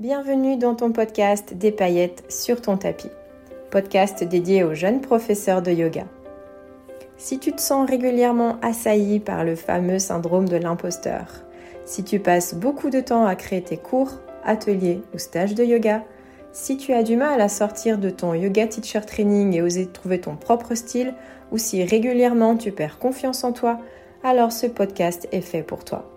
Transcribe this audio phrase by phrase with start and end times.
[0.00, 3.12] Bienvenue dans ton podcast Des paillettes sur ton tapis,
[3.70, 6.02] podcast dédié aux jeunes professeurs de yoga.
[7.16, 11.26] Si tu te sens régulièrement assailli par le fameux syndrome de l'imposteur,
[11.84, 14.10] si tu passes beaucoup de temps à créer tes cours,
[14.44, 16.02] ateliers ou stages de yoga,
[16.50, 20.20] si tu as du mal à sortir de ton yoga teacher training et oser trouver
[20.20, 21.14] ton propre style,
[21.52, 23.78] ou si régulièrement tu perds confiance en toi,
[24.24, 26.13] alors ce podcast est fait pour toi.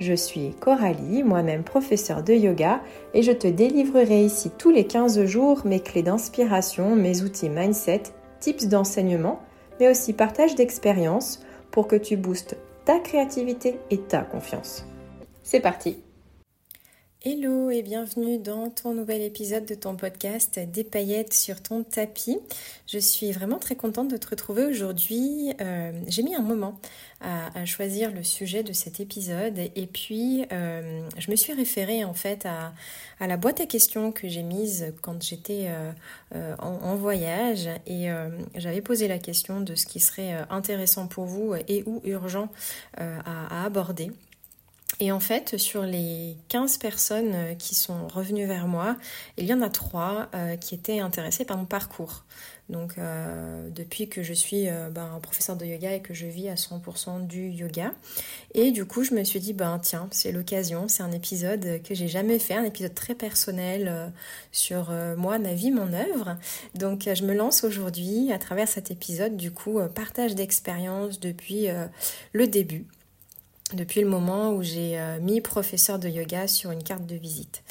[0.00, 2.80] Je suis Coralie, moi-même professeure de yoga,
[3.14, 8.02] et je te délivrerai ici tous les 15 jours mes clés d'inspiration, mes outils mindset,
[8.40, 9.40] tips d'enseignement,
[9.80, 11.40] mais aussi partage d'expériences
[11.70, 14.86] pour que tu boostes ta créativité et ta confiance.
[15.42, 15.98] C'est parti
[17.24, 22.38] Hello et bienvenue dans ton nouvel épisode de ton podcast Des paillettes sur ton tapis.
[22.86, 25.52] Je suis vraiment très contente de te retrouver aujourd'hui.
[25.60, 26.78] Euh, j'ai mis un moment
[27.20, 32.14] à, choisir le sujet de cet épisode et puis euh, je me suis référée en
[32.14, 32.72] fait à,
[33.18, 35.70] la boîte à questions que j'ai mise quand j'étais
[36.36, 38.10] euh, en, voyage et
[38.54, 42.48] j'avais posé la question de ce qui serait intéressant pour vous et ou urgent
[42.96, 44.12] à aborder.
[45.00, 48.96] Et en fait, sur les 15 personnes euh, qui sont revenues vers moi,
[49.36, 52.24] il y en a trois euh, qui étaient intéressées par mon parcours.
[52.68, 56.50] Donc euh, depuis que je suis ben, un professeur de yoga et que je vis
[56.50, 57.94] à 100% du yoga.
[58.52, 61.94] Et du coup, je me suis dit, ben tiens, c'est l'occasion, c'est un épisode que
[61.94, 64.12] j'ai jamais fait, un épisode très personnel
[64.52, 66.36] sur moi, ma vie, mon œuvre.
[66.74, 71.68] Donc je me lance aujourd'hui à travers cet épisode, du coup, partage d'expérience depuis
[72.34, 72.84] le début
[73.74, 77.62] depuis le moment où j'ai euh, mis professeur de yoga sur une carte de visite.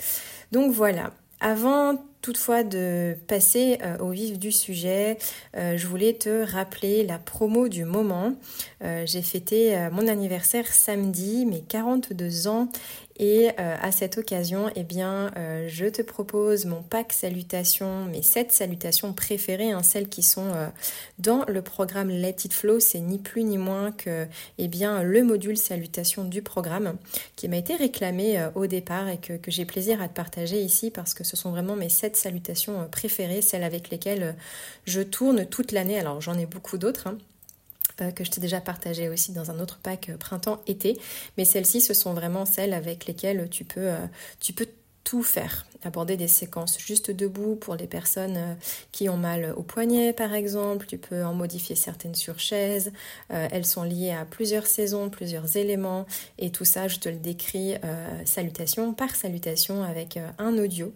[0.51, 5.17] Donc voilà, avant toutefois de passer euh, au vif du sujet,
[5.55, 8.33] euh, je voulais te rappeler la promo du moment.
[8.81, 12.69] j'ai fêté mon anniversaire samedi, mes 42 ans,
[13.19, 18.21] et euh, à cette occasion, eh bien, euh, je te propose mon pack salutations, mes
[18.21, 20.67] 7 salutations préférées, hein, celles qui sont euh,
[21.17, 22.79] dans le programme Let It Flow.
[22.79, 24.27] C'est ni plus ni moins que
[24.59, 26.95] eh bien, le module salutation du programme
[27.35, 30.91] qui m'a été réclamé au départ et que, que j'ai plaisir à te partager ici
[30.91, 34.35] parce que ce sont vraiment mes 7 salutations préférées, celles avec lesquelles
[34.85, 35.99] je tourne toute l'année.
[35.99, 37.07] Alors j'en ai beaucoup d'autres.
[37.07, 37.17] Hein.
[37.97, 40.99] Que je t'ai déjà partagé aussi dans un autre pack euh, printemps-été.
[41.37, 44.05] Mais celles-ci, ce sont vraiment celles avec lesquelles tu peux, euh,
[44.39, 44.67] tu peux
[45.03, 45.65] tout faire.
[45.83, 48.53] Aborder des séquences juste debout pour les personnes euh,
[48.91, 50.87] qui ont mal au poignet par exemple.
[50.87, 52.91] Tu peux en modifier certaines sur chaise.
[53.31, 56.07] Euh, elles sont liées à plusieurs saisons, plusieurs éléments.
[56.39, 60.91] Et tout ça, je te le décris euh, salutation par salutation avec un audio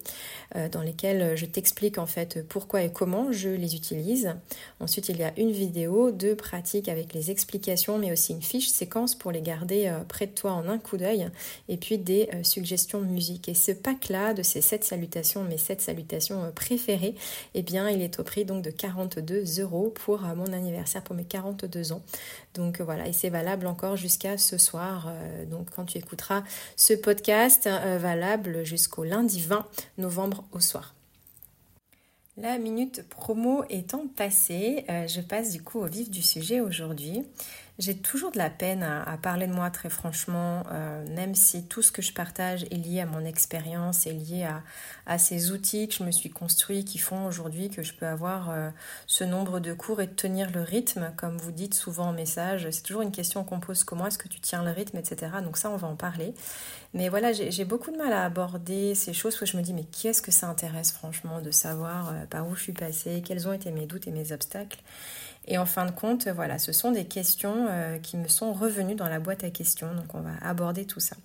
[0.72, 4.34] dans lequel je t'explique en fait pourquoi et comment je les utilise.
[4.80, 8.68] Ensuite, il y a une vidéo de pratique avec les explications mais aussi une fiche
[8.68, 11.30] séquence pour les garder près de toi en un coup d'œil.
[11.70, 13.48] Et puis des suggestions de musique.
[13.48, 17.16] Et ce pack là, de ces 7 salutations, mes 7 salutations euh, préférées,
[17.56, 21.14] eh bien, il est au prix donc de 42 euros pour euh, mon anniversaire, pour
[21.14, 22.02] mes 42 ans.
[22.54, 25.12] Donc euh, voilà, et c'est valable encore jusqu'à ce soir.
[25.50, 26.44] donc quand tu écouteras
[26.78, 29.68] ce podcast, valable jusqu'au lundi 20
[29.98, 30.96] novembre au soir.
[32.38, 37.24] La minute promo étant passée, je passe du coup au vif du sujet aujourd'hui.
[37.80, 41.82] J'ai toujours de la peine à, parler de moi très franchement, euh, même si tout
[41.82, 44.48] ce que je partage est lié à mon expérience, est lié
[45.08, 48.50] à, ces outils que je me suis construit qui font aujourd'hui que je peux avoir
[48.50, 48.70] euh,
[49.08, 52.68] ce nombre de cours et tenir le rythme, comme vous dites souvent en message.
[52.72, 55.32] C'est toujours une question qu'on pose, comment est-ce que tu tiens le rythme, etc.
[55.44, 56.34] Donc ça, on va en parler.
[56.94, 59.86] Mais voilà, j'ai beaucoup de mal à aborder ces choses où je me dis, mais
[59.86, 63.48] qui est-ce que ça intéresse franchement de savoir euh, par où je suis passée, quels
[63.48, 64.80] ont été mes doutes et mes obstacles?
[65.48, 68.96] Et en fin de compte, voilà, ce sont des questions euh, qui me sont revenues
[68.96, 69.94] dans la boîte à questions.
[69.96, 71.16] Donc on va aborder tout ça.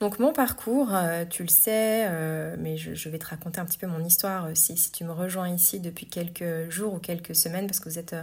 [0.00, 3.78] Donc mon parcours, euh, tu le sais, euh, mais je, vais te raconter un petit
[3.78, 7.66] peu mon histoire si, si tu me rejoins ici depuis quelques jours ou quelques semaines,
[7.66, 8.14] parce que vous êtes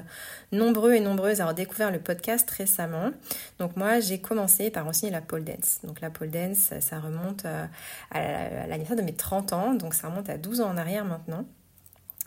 [0.52, 3.12] nombreux et nombreuses à avoir découvert le podcast récemment.
[3.58, 5.80] Donc moi, j'ai commencé par enseigner la pole dance.
[5.84, 10.30] Donc la pole dance, ça remonte à l'anniversaire de mes 30 ans, donc ça remonte
[10.30, 11.46] à 12 ans en arrière maintenant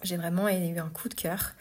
[0.02, 1.52] j'ai vraiment eu un coup de cœur.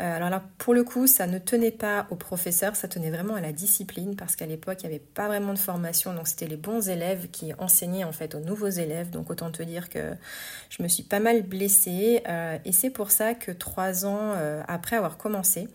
[0.00, 3.34] Euh, alors là, pour le coup, ça ne tenait pas au professeur, ça tenait vraiment
[3.34, 6.14] à la discipline parce qu'à l'époque, il n'y avait pas vraiment de formation.
[6.14, 9.10] Donc c'était les bons élèves qui enseignaient en fait aux nouveaux élèves.
[9.10, 10.14] Donc autant te dire que
[10.70, 12.22] je me suis pas mal blessée.
[12.28, 15.68] Euh, et c'est pour ça que trois ans euh, après avoir commencé,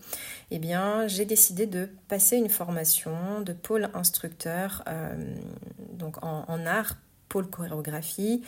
[0.50, 4.84] eh bien, j'ai décidé de passer une formation de pôle instructeur
[5.92, 6.96] donc en, en art,
[7.28, 8.42] pôle chorégraphie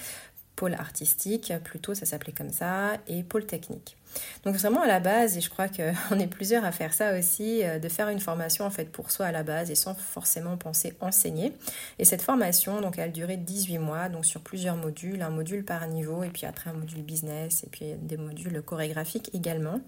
[0.59, 3.97] pôle artistique, plutôt ça s'appelait comme ça, et pôle technique.
[4.45, 7.63] Donc vraiment à la base, et je crois qu'on est plusieurs à faire ça aussi,
[7.63, 10.57] euh, de faire une formation en fait pour soi à la base et sans forcément
[10.57, 11.53] penser enseigner.
[12.01, 15.87] Et cette formation, donc elle durait 18 mois, donc sur plusieurs modules, un module par
[15.87, 19.81] niveau, et puis après un module business, et puis des modules chorégraphiques également.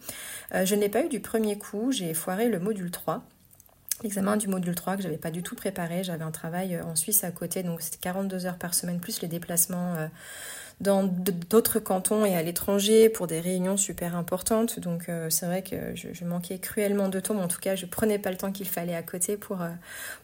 [0.55, 3.25] Euh, je n'ai pas eu du premier coup, j'ai foiré le module 3
[4.03, 6.05] l'examen du module 3 que j'avais pas du tout préparé.
[6.05, 9.21] J'avais un travail euh, en Suisse à côté, donc c'était 42 heures par semaine, plus
[9.23, 10.09] les déplacements
[10.81, 14.81] dans d'autres cantons et à l'étranger pour des réunions super importantes.
[14.81, 17.85] Donc euh, c'est vrai que je, manquais cruellement de temps, mais en tout cas je
[17.87, 19.69] prenais pas le temps qu'il fallait à côté pour, euh,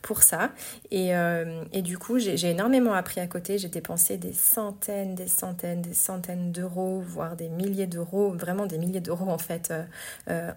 [0.01, 0.53] pour ça.
[0.91, 3.59] Et, euh, et du coup j'ai énormément appris à côté.
[3.59, 8.79] J'ai dépensé des centaines, des centaines, des centaines d'euros, voire des milliers d'euros, vraiment des
[8.79, 9.73] milliers d'euros en fait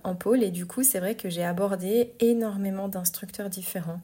[0.04, 0.44] en pôle.
[0.44, 4.00] Et du coup c'est vrai que j'ai abordé énormément d'instructeurs différents,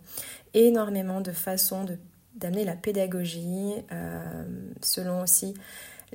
[0.54, 1.98] énormément de façons de
[2.36, 4.44] d'amener la pédagogie euh,
[4.82, 5.54] selon aussi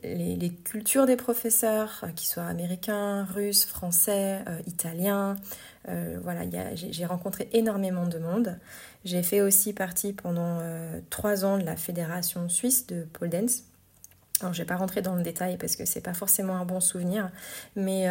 [0.03, 5.37] les, cultures des professeurs, euh, qu'ils soient américains, russes, français, euh, italiens.
[6.23, 6.43] voilà,
[6.75, 8.59] j'ai rencontré énormément de monde.
[9.05, 10.59] J'ai fait aussi partie pendant
[11.09, 13.65] trois ans de la fédération suisse de pole dance.
[14.41, 16.81] Alors, je vais pas rentrer dans le détail parce que c'est pas forcément un bon
[16.81, 17.31] souvenir,
[17.77, 18.07] mais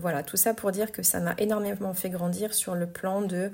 [0.00, 3.50] voilà, tout ça pour dire que ça m'a énormément fait grandir sur le plan de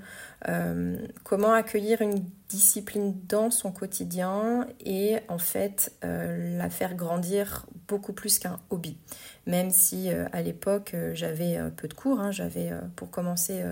[1.25, 8.13] comment accueillir une discipline dans son quotidien et en fait euh, la faire grandir beaucoup
[8.13, 8.99] plus qu'un hobby.
[9.47, 13.63] Même si euh, à l'époque euh, j'avais peu de cours, hein, j'avais pour commencer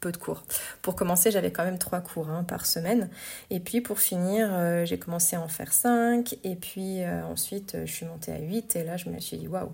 [0.00, 0.44] peu de cours.
[0.82, 3.08] Pour commencer j'avais quand même trois cours hein, par semaine
[3.50, 4.50] et puis pour finir
[4.86, 8.84] j'ai commencé à en faire cinq et puis ensuite je suis montée à huit et
[8.84, 9.72] là je me suis dit waouh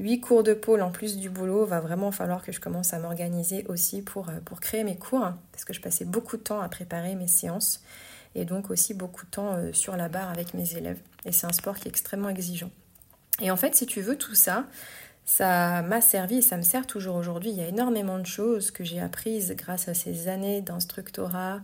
[0.00, 2.98] 8 cours de pôle en plus du boulot, va vraiment falloir que je commence à
[2.98, 6.68] m'organiser aussi pour, euh, créer mes cours, parce que je passais beaucoup de temps à
[6.68, 7.82] préparer mes séances,
[8.34, 10.98] et donc aussi beaucoup de temps euh, sur la barre avec mes élèves.
[11.26, 12.70] Et c'est un sport qui est extrêmement exigeant.
[13.40, 14.66] Et en fait, si tu veux, tout ça,
[15.24, 17.50] ça m'a servi et ça me sert toujours aujourd'hui.
[17.50, 21.60] Il y a énormément de choses que j'ai apprises grâce à ces années d'instructorat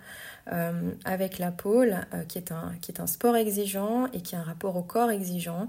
[0.53, 1.97] euh, avec la pôle,
[2.29, 5.11] qui, est un, qui est un sport exigeant et qui a un rapport au corps
[5.11, 5.69] exigeant.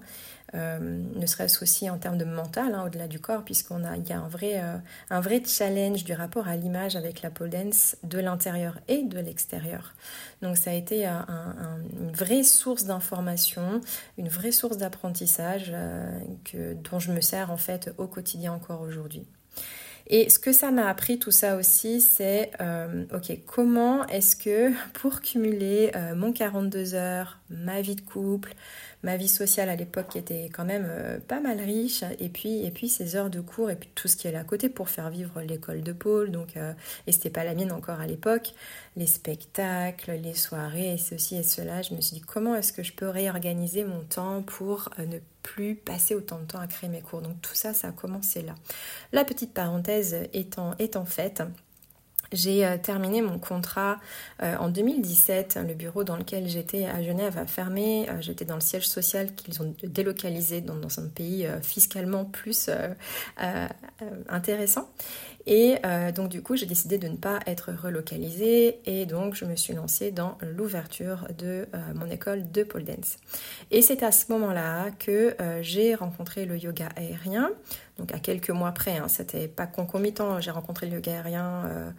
[0.55, 4.13] Euh, ne serait-ce aussi en termes de mental, hein, au-delà du corps, puisqu'on a, y
[4.13, 4.77] a un vrai, euh,
[5.09, 9.19] un vrai challenge du rapport à l'image avec la pole dance de l'intérieur et de
[9.19, 9.93] l'extérieur.
[10.41, 13.81] Donc ça a été une vraie source d'information,
[14.17, 18.81] une vraie source d'apprentissage euh, que, dont je me sers en fait au quotidien encore
[18.81, 19.27] aujourd'hui.
[20.09, 22.51] Et ce que ça m'a appris tout ça aussi, c'est,
[23.13, 28.53] ok, comment est-ce que pour cumuler mon 42 heures, ma vie de couple,
[29.03, 32.71] ma vie sociale à l'époque était quand même euh, pas mal riche, et puis, et
[32.71, 35.09] puis ces heures de cours, et puis tout ce qui est à côté pour faire
[35.09, 36.73] vivre l'école de Pôle, donc, euh,
[37.05, 38.53] et c'était pas la mienne encore à l'époque,
[38.95, 42.93] les spectacles, les soirées, ceci et cela, je me suis dit comment est-ce que je
[42.93, 47.01] peux réorganiser mon temps pour euh, ne plus passer autant de temps à créer mes
[47.01, 47.21] cours?
[47.21, 48.55] Donc tout ça, ça a commencé là.
[49.13, 51.43] La petite parenthèse étant faite,
[52.31, 53.99] j'ai euh, terminé mon contrat
[54.43, 55.59] euh, en 2017.
[55.67, 58.07] Le bureau dans lequel j'étais à Genève a fermé.
[58.09, 62.69] Euh, j'étais dans le siège social qu'ils ont délocalisé dans, un pays fiscalement plus
[64.29, 64.89] intéressant.
[65.45, 65.75] Et
[66.15, 69.73] donc du coup, j'ai décidé de ne pas être relocalisée et donc je me suis
[69.73, 73.17] lancée dans l'ouverture de mon école de pole dance.
[73.71, 77.51] Et c'est à ce moment-là que j'ai rencontré le yoga aérien.
[77.97, 81.93] Donc à quelques mois près, hein, c'était pas concomitant, j'ai rencontré le yoga aérien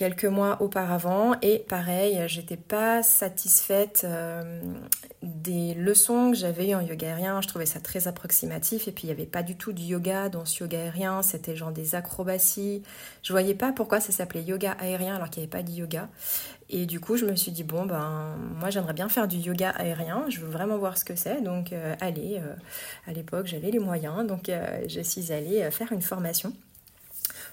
[0.00, 4.62] quelques mois auparavant et pareil, j'étais pas satisfaite euh,
[5.22, 9.02] des leçons que j'avais eues en yoga aérien, je trouvais ça très approximatif et puis
[9.04, 11.94] il n'y avait pas du tout de yoga dans ce yoga aérien, c'était genre des
[11.96, 12.82] acrobaties.
[13.22, 16.08] Je voyais pas pourquoi ça s'appelait yoga aérien alors qu'il n'y avait pas de yoga.
[16.70, 19.68] Et du coup, je me suis dit bon ben moi j'aimerais bien faire du yoga
[19.68, 21.42] aérien, je veux vraiment voir ce que c'est.
[21.42, 22.54] Donc euh, allez, euh,
[23.06, 24.50] à l'époque, j'avais les moyens, donc
[24.88, 26.54] je suis allée faire une formation.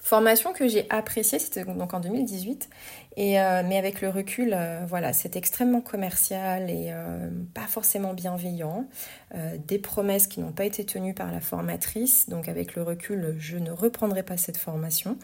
[0.08, 2.70] Formation que j'ai appréciée, c'était donc en 2018,
[3.18, 8.14] et, euh, mais avec le recul, euh, voilà, c'est extrêmement commercial et euh, pas forcément
[8.14, 8.86] bienveillant.
[9.66, 13.58] Des promesses qui n'ont pas été tenues par la formatrice, donc avec le recul, je
[13.58, 15.18] ne reprendrai pas cette formation.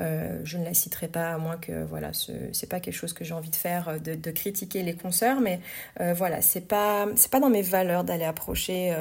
[0.00, 3.12] Euh, je ne la citerai pas à moins que voilà, ce c'est pas quelque chose
[3.12, 5.60] que j'ai envie de faire, euh, de, critiquer les consoeurs, mais
[6.00, 8.94] euh, voilà, c'est pas c'est pas dans mes valeurs d'aller approcher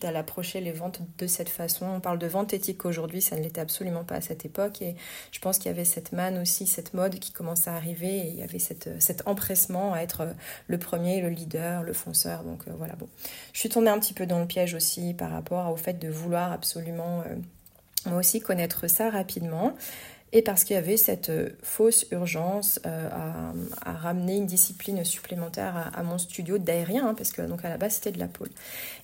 [0.00, 1.86] d'aller approcher les ventes de cette façon.
[1.86, 4.96] On parle de vente éthique aujourd'hui, ça ne l'était absolument pas à cette époque, et
[5.30, 8.28] je pense qu'il y avait cette manne aussi, cette mode qui commençait à arriver, et
[8.28, 10.26] il y avait cette, cet empressement à être
[10.68, 12.44] le premier, le leader, le fonceur.
[12.44, 13.08] Donc voilà, bon,
[13.58, 16.52] suis tombée un petit peu dans le piège aussi par rapport au fait de vouloir
[16.52, 17.24] absolument
[18.06, 19.74] moi aussi connaître ça rapidement.
[20.32, 23.08] et parce qu'il y avait cette euh, fausse urgence euh,
[23.80, 27.78] à, ramener une discipline supplémentaire à, mon studio d'aérien, hein, parce que donc à la
[27.78, 28.50] base c'était de la pôle.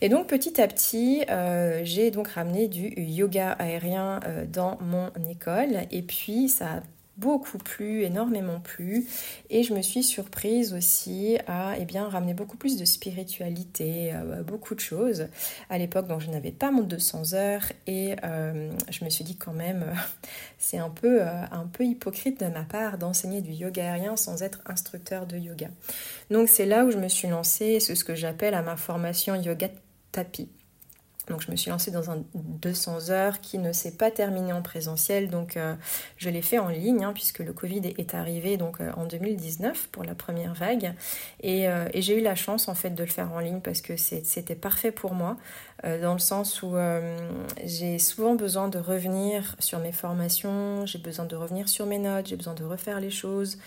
[0.03, 4.21] Et donc petit à petit, euh, j'ai donc ramené du yoga aérien
[4.53, 6.83] dans mon école, et puis ça a
[7.17, 9.07] beaucoup plu, énormément plu.
[9.51, 14.43] Et je me suis surprise aussi à eh bien, ramener beaucoup plus de spiritualité, euh,
[14.43, 15.29] beaucoup de choses.
[15.71, 19.37] À l'époque, donc je n'avais pas mon 200 heures et euh, je me suis dit
[19.37, 19.85] quand même,
[20.59, 24.43] c'est un peu, euh, un peu hypocrite de ma part d'enseigner du yoga aérien sans
[24.43, 25.69] être instructeur de yoga.
[26.31, 29.35] Donc c'est là où je me suis lancée, c'est ce que j'appelle à ma formation
[29.35, 29.69] yoga
[30.13, 30.49] tapis.
[31.29, 34.61] Donc je me suis lancée dans un 200 heures qui ne s'est pas terminé en
[34.61, 35.75] présentiel, donc euh,
[36.19, 39.89] je l'ai fait en ligne hein, puisque le Covid est arrivé donc euh, en 2019
[39.91, 40.95] pour la première vague.
[41.45, 43.97] Euh, et, j'ai eu la chance en fait de le faire en ligne parce que
[43.97, 45.39] c'était parfait pour moi
[45.85, 46.77] dans le sens où
[47.65, 52.27] j'ai souvent besoin de revenir sur mes formations, j'ai besoin de revenir sur mes notes,
[52.27, 53.59] j'ai besoin de refaire les choses,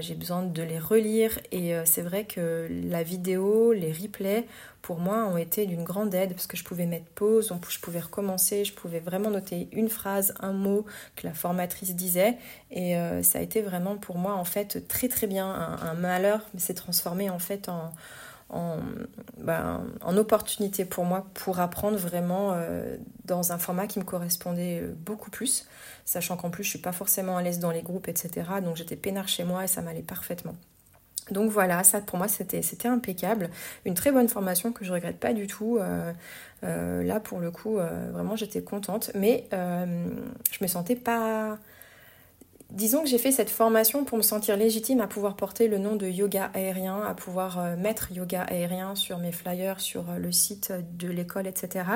[0.00, 1.38] j'ai besoin de les relire.
[1.50, 4.46] Et c'est vrai que la vidéo, les replays
[4.82, 8.00] pour moi ont été d'une grande aide parce que je pouvais mettre pause, je pouvais
[8.00, 10.86] recommencer, je pouvais vraiment noter une phrase, un mot
[11.16, 12.38] que la formatrice disait.
[12.70, 15.46] Et euh, ça a été vraiment pour moi en fait très très bien.
[15.46, 17.92] Un, malheur s'est transformé en fait en,
[18.50, 18.78] en,
[19.36, 24.80] ben, en, opportunité pour moi pour apprendre vraiment euh, dans un format qui me correspondait
[24.82, 25.66] euh, beaucoup plus,
[26.04, 28.48] sachant qu'en plus je suis pas forcément à l'aise dans les groupes, etc.
[28.62, 30.56] Donc j'étais peinard chez moi et ça m'allait parfaitement.
[31.30, 33.50] Donc voilà, ça pour moi c'était impeccable.
[33.84, 35.78] Une très bonne formation que je regrette pas du tout.
[35.78, 39.10] Euh, là pour le coup, vraiment j'étais contente.
[39.14, 41.58] Mais je me sentais pas
[42.70, 45.96] disons que j'ai fait cette formation pour me sentir légitime à pouvoir porter le nom
[45.96, 50.30] de yoga aérien, à pouvoir euh, mettre yoga aérien sur mes flyers, sur euh, le
[50.32, 51.86] site de l'école, etc.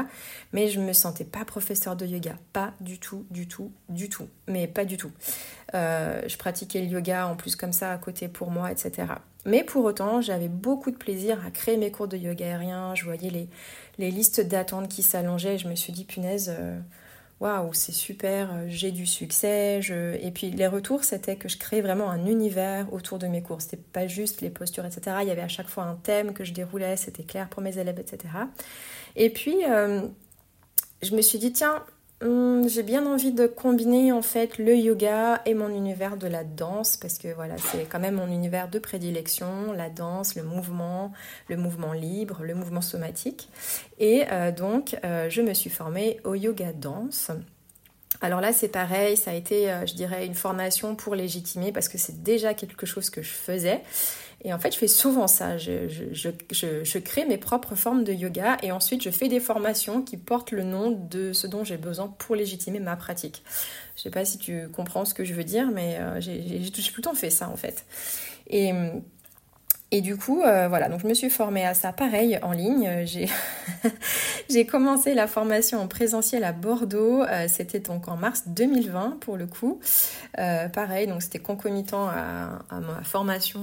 [0.52, 2.38] Mais je ne me sentais pas professeur de yoga.
[2.52, 4.28] Pas du tout, du tout, du tout.
[4.48, 5.12] Mais pas du tout.
[5.74, 9.08] Euh, je pratiquais le yoga en plus comme ça à côté pour moi, etc.
[9.44, 12.94] Mais pour autant, j'avais beaucoup de plaisir à créer mes cours de yoga aérien.
[12.94, 13.48] Je voyais les,
[13.98, 15.58] les listes d'attente qui s'allongeaient.
[15.58, 16.50] Je me suis dit, punaise
[17.42, 19.80] waouh, c'est super, euh, j'ai du succès.
[20.22, 23.60] Et puis les retours, c'était que je créais vraiment un univers autour de mes cours.
[23.60, 25.16] C'était pas juste les postures, etc.
[25.22, 27.76] Il y avait à chaque fois un thème que je déroulais, c'était clair pour mes
[27.78, 28.18] élèves, etc.
[29.16, 30.02] Et puis, euh,
[31.02, 31.84] je me suis dit, tiens,
[32.22, 36.44] Hum, j'ai bien envie de combiner en fait le yoga et mon univers de la
[36.44, 41.12] danse parce que voilà, c'est quand même mon univers de prédilection, la danse, le mouvement,
[41.48, 43.48] le mouvement libre, le mouvement somatique.
[43.98, 47.32] Et euh, donc, euh, je me suis formée au yoga danse.
[48.20, 51.88] Alors là, c'est pareil, ça a été, euh, je dirais, une formation pour légitimer parce
[51.88, 53.82] que c'est déjà quelque chose que je faisais.
[54.44, 55.56] Et en fait, je fais souvent ça.
[55.56, 60.50] Je, crée mes propres formes de yoga et ensuite je fais des formations qui portent
[60.50, 63.42] le nom de ce dont j'ai besoin pour légitimer ma pratique.
[63.96, 66.80] Je sais pas si tu comprends ce que je veux dire, mais euh, j'ai tout
[66.96, 67.84] le temps fait ça en fait.
[68.48, 68.72] Et
[69.94, 72.88] et du coup, euh, voilà, donc je me suis formée à ça pareil en ligne.
[72.88, 73.04] Euh,
[74.48, 77.22] j'ai commencé la formation en présentiel à Bordeaux.
[77.24, 79.80] Euh, c'était donc en mars 2020 pour le coup.
[80.72, 83.60] pareil, donc c'était concomitant à, ma formation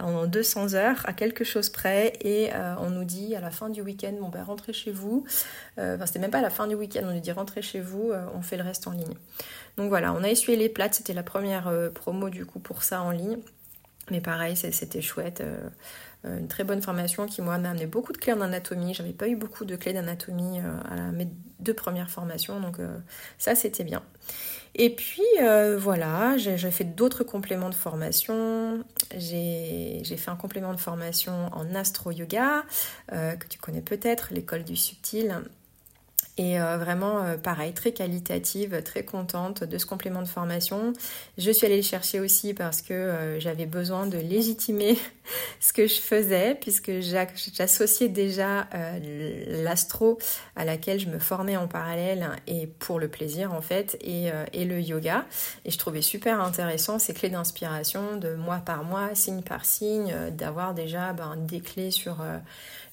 [0.00, 2.14] en 200 heures, à quelque chose près.
[2.22, 2.50] Et
[2.80, 5.24] on nous dit à la fin du week-end, bon ben rentrez chez vous.
[5.78, 8.10] Enfin, c'était même pas à la fin du week-end, on nous dit rentrez chez vous,
[8.34, 9.14] on fait le reste en ligne.
[9.76, 10.94] Donc voilà, on a essuyé les plates.
[10.94, 13.38] C'était la première promo du coup pour ça en ligne.
[14.10, 15.40] Mais pareil, c'était chouette.
[15.40, 15.68] Euh,
[16.24, 18.94] euh, une très bonne formation qui, moi, m'a amené beaucoup de clés d'anatomie.
[18.94, 21.28] J'avais pas eu beaucoup de clés d'anatomie euh, à mes
[21.60, 22.76] deux premières formations, donc
[23.36, 24.02] ça, c'était bien.
[24.76, 25.24] Et puis,
[25.76, 28.84] voilà, j'ai fait d'autres compléments de formation.
[29.16, 32.62] J'ai fait un complément de formation en astro-yoga,
[33.10, 35.42] que tu connais peut-être, l'école du subtil.
[36.38, 40.92] Et euh, vraiment, euh, pareil, très qualitative, très contente de ce complément de formation.
[41.36, 44.96] Je suis allée le chercher aussi parce que euh, j'avais besoin de légitimer
[45.60, 48.68] ce que je faisais, puisque j'associais déjà
[49.48, 50.18] l'astro
[50.54, 54.64] à laquelle je me formais en parallèle et pour le plaisir en fait, et, et
[54.64, 55.26] le yoga.
[55.64, 60.14] Et je trouvais super intéressant ces clés d'inspiration de mois par mois, signe par signe,
[60.32, 62.22] d'avoir déjà ben, des clés sur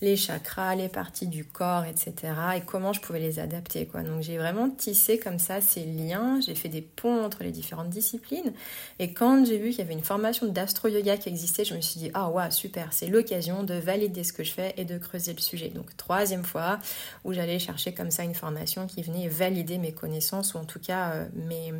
[0.01, 2.33] les chakras, les parties du corps, etc.
[2.57, 3.85] et comment je pouvais les adapter.
[3.85, 4.01] Quoi.
[4.03, 7.89] Donc j'ai vraiment tissé comme ça ces liens, j'ai fait des ponts entre les différentes
[7.89, 8.53] disciplines.
[8.99, 11.99] Et quand j'ai vu qu'il y avait une formation d'astro-yoga qui existait, je me suis
[11.99, 15.33] dit, ah ouais, super, c'est l'occasion de valider ce que je fais et de creuser
[15.33, 15.69] le sujet.
[15.69, 16.79] Donc troisième fois
[17.23, 20.79] où j'allais chercher comme ça une formation qui venait valider mes connaissances ou en tout
[20.79, 21.73] cas euh, mes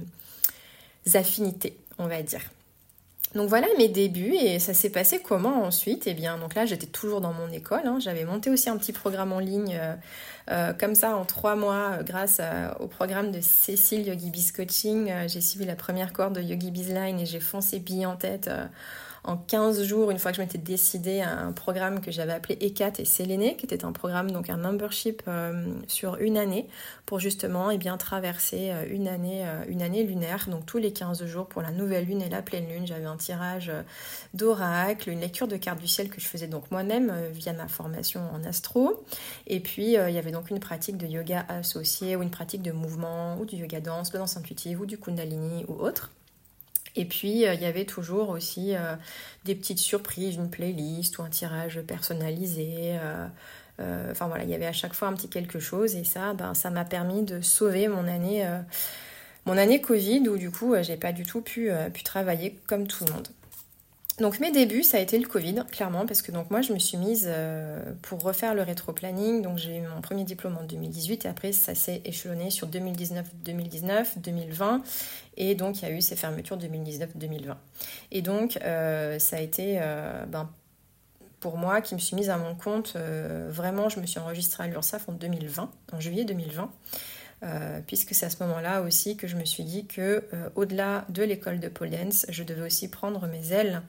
[1.15, 2.41] affinités, on va dire.
[3.35, 6.07] Donc voilà mes débuts et ça s'est passé comment ensuite?
[6.07, 7.97] Eh bien donc là j'étais toujours dans mon école, hein.
[7.99, 9.95] j'avais monté aussi un petit programme en ligne euh,
[10.51, 12.39] euh, comme ça en trois mois grâce
[12.79, 15.11] au programme de Cécile Yogi Biz Coaching.
[15.27, 18.49] j'ai suivi la première cohorte de Yogi Bizline et j'ai foncé bille en tête
[19.25, 22.58] en 15 jours, une fois que je m'étais décidée à un programme que j'avais appelé
[22.62, 26.67] ECAT et Séléné, qui était un programme, donc un membership euh, sur une année,
[27.08, 30.48] pour justement eh bien, traverser euh, une, année, euh, une année lunaire.
[30.50, 33.17] Donc tous les 15 jours pour la nouvelle lune et la pleine lune, j'avais un
[33.17, 33.72] tirage
[34.36, 38.22] d'oracle, une lecture de cartes du ciel que je faisais donc moi-même via ma formation
[38.32, 39.03] en astro.
[39.48, 42.72] Et puis il y avait donc une pratique de yoga associée ou une pratique de
[42.72, 46.12] mouvement ou du yoga danse, de danse intuitive ou du kundalini ou autre.
[46.95, 48.95] Et puis, euh, il y avait toujours aussi euh,
[49.43, 52.97] des petites surprises, une playlist ou un tirage personnalisé.
[53.79, 55.95] Euh, enfin voilà, il y avait à chaque fois un petit quelque chose.
[55.95, 58.47] Et ça, ben, ça m'a permis de sauver mon année,
[59.45, 63.03] mon année Covid où du coup, j'ai pas du tout pu, pu travailler comme tout
[63.05, 63.27] le monde.
[64.19, 66.79] Donc mes débuts, ça a été le Covid, clairement, parce que donc moi je me
[66.79, 69.41] suis mise euh, pour refaire le rétro-planning.
[69.41, 73.27] Donc j'ai eu mon premier diplôme en 2018 et après ça s'est échelonné sur 2019,
[73.43, 74.84] 2019, 2020
[75.36, 77.55] et donc il y a eu ces fermetures 2019-2020.
[78.12, 80.50] Et donc euh, ça a été euh, ben,
[81.41, 82.95] pour moi qui me suis mise à mon compte,
[83.50, 86.72] vraiment je me suis enregistrée à l'URSSAF en 2020, en juillet 2020.
[87.43, 91.05] Euh, puisque c'est à ce moment-là aussi que je me suis dit que euh, au-delà
[91.09, 93.81] de l'école de pole dance, je devais aussi prendre mes ailes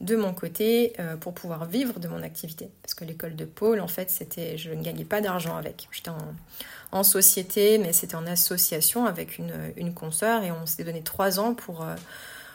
[0.00, 2.70] de mon côté euh, pour pouvoir vivre de mon activité.
[2.80, 5.88] Parce que l'école de pôle, en fait, c'était, je ne gagnais pas d'argent avec.
[5.90, 6.10] J'étais
[6.92, 11.40] en, société, mais c'était en association avec une, une consoeur et on s'est donné trois
[11.40, 11.86] ans pour,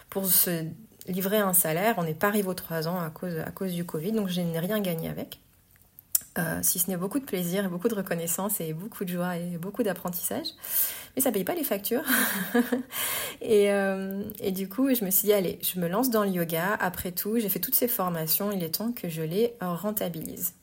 [0.09, 0.63] pour se
[1.07, 1.95] livrer un salaire.
[1.97, 4.39] On n'est pas arrivé aux trois ans à cause, à cause du Covid, donc je
[4.41, 5.39] n'ai rien gagné avec.
[6.37, 9.37] Euh, si ce n'est beaucoup de plaisir et beaucoup de reconnaissance et beaucoup de joie
[9.37, 10.47] et beaucoup d'apprentissage.
[11.15, 12.03] Mais ça ne paye pas les factures.
[13.43, 16.75] Euh, et, du coup, je me suis dit, allez, je me lance dans le yoga.
[16.79, 20.53] Après tout, j'ai fait toutes ces formations, il est temps que je les rentabilise.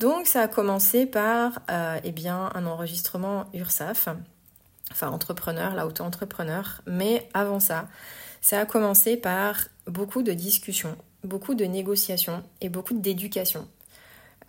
[0.00, 4.08] Donc ça a commencé par euh, eh bien, un enregistrement URSAF,
[4.90, 6.82] enfin entrepreneur, là auto-entrepreneur.
[6.86, 7.88] Mais avant ça,
[8.40, 13.68] ça a commencé par beaucoup de discussions, beaucoup de négociations et beaucoup d'éducation.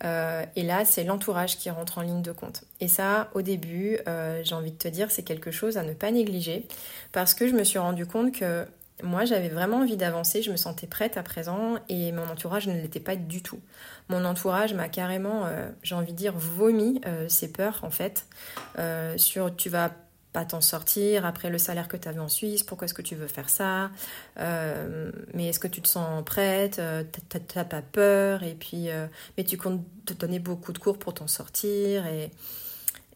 [0.04, 2.64] Euh, et là, c'est l'entourage qui rentre en ligne de compte.
[2.80, 5.92] Et ça, au début, euh, j'ai envie de te dire, c'est quelque chose à ne
[5.92, 6.66] pas négliger
[7.12, 8.66] parce que je me suis rendu compte que
[9.02, 12.74] moi, j'avais vraiment envie d'avancer, je me sentais prête à présent et mon entourage ne
[12.74, 13.58] l'était pas du tout.
[14.08, 18.26] Mon entourage m'a carrément, euh, j'ai envie de dire, vomi ses peurs en fait
[19.16, 19.90] sur tu vas
[20.32, 23.14] pas t'en sortir après le salaire que tu avais en Suisse, pourquoi est-ce que tu
[23.14, 23.90] veux faire ça
[24.38, 27.04] euh, Mais est-ce que tu te sens prête euh,
[27.48, 31.14] T'as pas peur Et puis, euh, mais tu comptes te donner beaucoup de cours pour
[31.14, 32.30] t'en sortir et,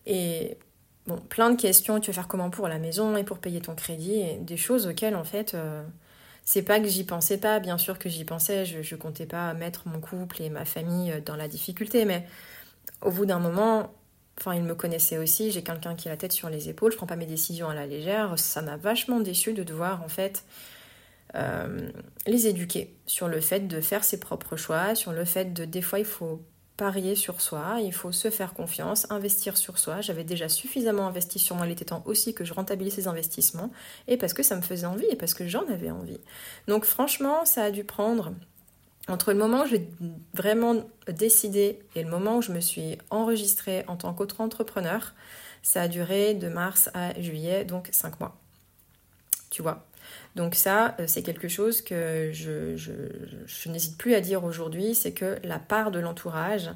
[0.05, 0.59] et
[1.07, 2.01] bon, plein de questions.
[2.01, 5.17] Tu vas faire comment pour la maison et pour payer ton crédit des choses auxquelles
[5.17, 5.57] en fait,
[6.45, 7.61] c'est pas que j'y pensais pas.
[7.61, 8.67] Bien sûr que j'y pensais.
[8.67, 12.27] Je, je comptais pas mettre mon couple et ma famille dans la difficulté, mais
[13.01, 13.91] au bout d'un moment,
[14.38, 16.96] Enfin, il me connaissait aussi, j'ai quelqu'un qui a la tête sur les épaules, je
[16.96, 18.38] prends pas mes décisions à la légère.
[18.38, 20.44] Ça m'a vachement déçu de devoir en fait
[21.35, 21.90] euh,
[22.27, 25.83] les éduquer sur le fait de faire ses propres choix, sur le fait de des
[25.83, 26.42] fois il faut
[26.77, 30.01] parier sur soi, il faut se faire confiance, investir sur soi.
[30.01, 33.70] J'avais déjà suffisamment investi sur moi, il était temps aussi que je rentabilise ces investissements,
[34.09, 36.20] et parce que ça me faisait envie, et parce que j'en avais envie.
[36.68, 38.33] Donc franchement, ça a dû prendre
[39.09, 39.88] entre le moment où j'ai
[40.35, 45.14] vraiment décidé et le moment où je me suis enregistrée en tant qu'autre-entrepreneur,
[45.62, 48.37] ça a duré de mars à juillet, donc cinq mois.
[49.51, 49.87] Tu vois?
[50.35, 55.12] Donc ça, euh, c'est quelque chose que je, je n'hésite plus à dire aujourd'hui, c'est
[55.12, 56.71] que la part de l'entourage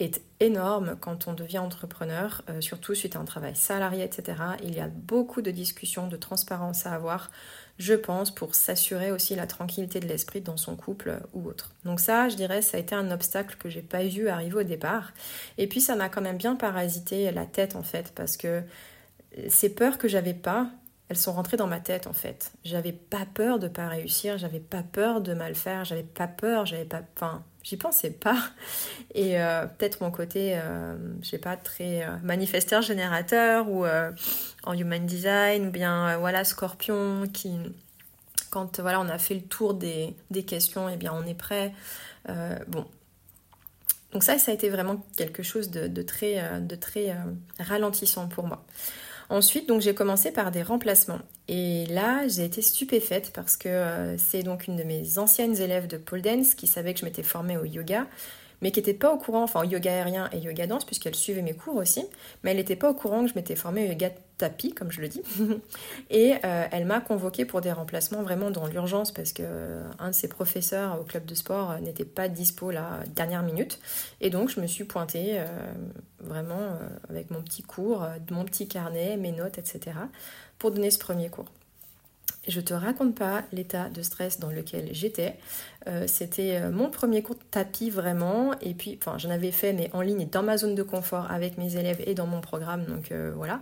[0.00, 4.38] est énorme quand on devient entrepreneur, euh, surtout suite à un travail salarié, etc.
[4.62, 7.30] Il y a beaucoup de discussions, de transparence à avoir
[7.78, 11.72] je pense, pour s'assurer aussi la tranquillité de l'esprit dans son couple ou autre.
[11.84, 14.62] Donc ça, je dirais, ça a été un obstacle que j'ai pas vu arriver au
[14.62, 15.12] départ.
[15.58, 18.62] Et puis ça m'a quand même bien parasité la tête en fait, parce que
[19.48, 20.68] ces peurs que j'avais pas,
[21.08, 22.52] elles sont rentrées dans ma tête en fait.
[22.64, 26.66] J'avais pas peur de pas réussir, j'avais pas peur de mal faire, j'avais pas peur,
[26.66, 28.38] j'avais pas, j'y pensais pas.
[29.14, 33.84] Et euh, peut-être mon côté, euh, je sais pas, très euh, manifesteur générateur ou
[34.64, 37.52] en human design ou bien voilà scorpion qui,
[38.50, 41.34] quand voilà on a fait le tour des, des questions, et eh bien on est
[41.34, 41.72] prêt.
[42.68, 42.86] bon.
[44.12, 47.16] Donc ça, ça a été vraiment quelque chose de très, de très
[47.58, 48.64] ralentissant pour moi.
[49.28, 51.20] Ensuite, donc j'ai commencé par des remplacements.
[51.48, 55.86] Et là, j'ai été stupéfaite parce que euh, c'est donc une de mes anciennes élèves
[55.86, 58.06] de pole dance qui savait que je m'étais formée au yoga,
[58.62, 61.52] mais qui n'était pas au courant, enfin yoga aérien et yoga danse, puisqu'elle suivait mes
[61.52, 62.06] cours aussi,
[62.42, 65.00] mais elle n'était pas au courant que je m'étais formée au yoga tapis, comme je
[65.02, 65.22] le dis.
[66.10, 70.08] et euh, elle m'a convoquée pour des remplacements vraiment dans l'urgence, parce que euh, un
[70.08, 73.78] de ses professeurs au club de sport n'était pas dispo la dernière minute.
[74.20, 75.40] Et donc je me suis pointée
[76.20, 76.78] vraiment
[77.10, 79.96] avec mon petit cours, mon petit carnet, mes notes, etc.,
[80.58, 81.46] pour donner ce premier cours.
[82.48, 85.36] Je te raconte pas l'état de stress dans lequel j'étais.
[85.86, 88.52] Euh, c'était euh, mon premier cours de tapis vraiment.
[88.60, 91.30] Et puis, enfin, j'en avais fait, mais en ligne et dans ma zone de confort
[91.30, 92.84] avec mes élèves et dans mon programme.
[92.86, 93.60] Donc euh, voilà.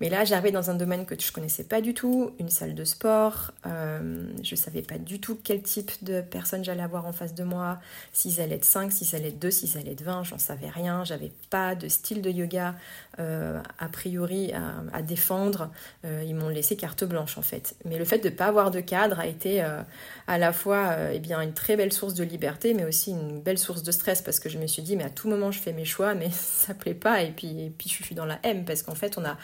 [0.00, 2.84] Mais là, j'arrivais dans un domaine que je connaissais pas du tout, une salle de
[2.84, 3.52] sport.
[3.66, 7.44] Euh, je savais pas du tout quel type de personnes j'allais avoir en face de
[7.44, 7.78] moi,
[8.12, 11.04] s'ils allaient être 5, s'ils allaient être 2, s'ils allaient être 20, j'en savais rien.
[11.04, 12.74] J'avais pas de style de yoga
[13.20, 15.70] euh, a priori à, défendre.
[16.04, 17.74] Euh, ils m'ont laissé carte blanche en fait.
[17.84, 19.82] Mais le fait de ne pas avoir de cadre a été euh,
[20.28, 23.58] à la fois eh bien, une très belle source de liberté, mais aussi une belle
[23.58, 25.72] source de stress parce que je me suis dit, mais à tout moment je fais
[25.72, 27.22] mes choix, mais ça plaît pas.
[27.22, 29.36] Et puis, et puis je suis dans la M parce qu'en fait, on a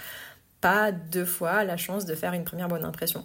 [0.64, 3.22] pas deux fois la chance de faire une première bonne impression.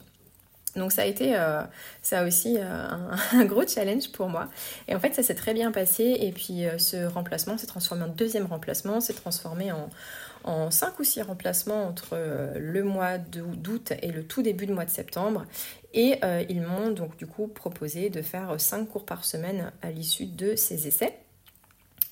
[0.76, 1.62] Donc ça a été euh,
[2.02, 2.88] ça aussi euh,
[3.32, 4.50] un, gros challenge pour moi.
[4.90, 8.04] Et en fait ça s'est très bien passé et puis euh, ce remplacement s'est transformé
[8.04, 9.90] en deuxième remplacement, s'est transformé en,
[10.44, 12.18] en cinq ou six remplacements entre
[12.58, 15.46] le mois d'août et le tout début du mois de septembre.
[15.94, 20.26] Et ils m'ont donc du coup proposé de faire cinq cours par semaine à l'issue
[20.26, 21.18] de ces essais.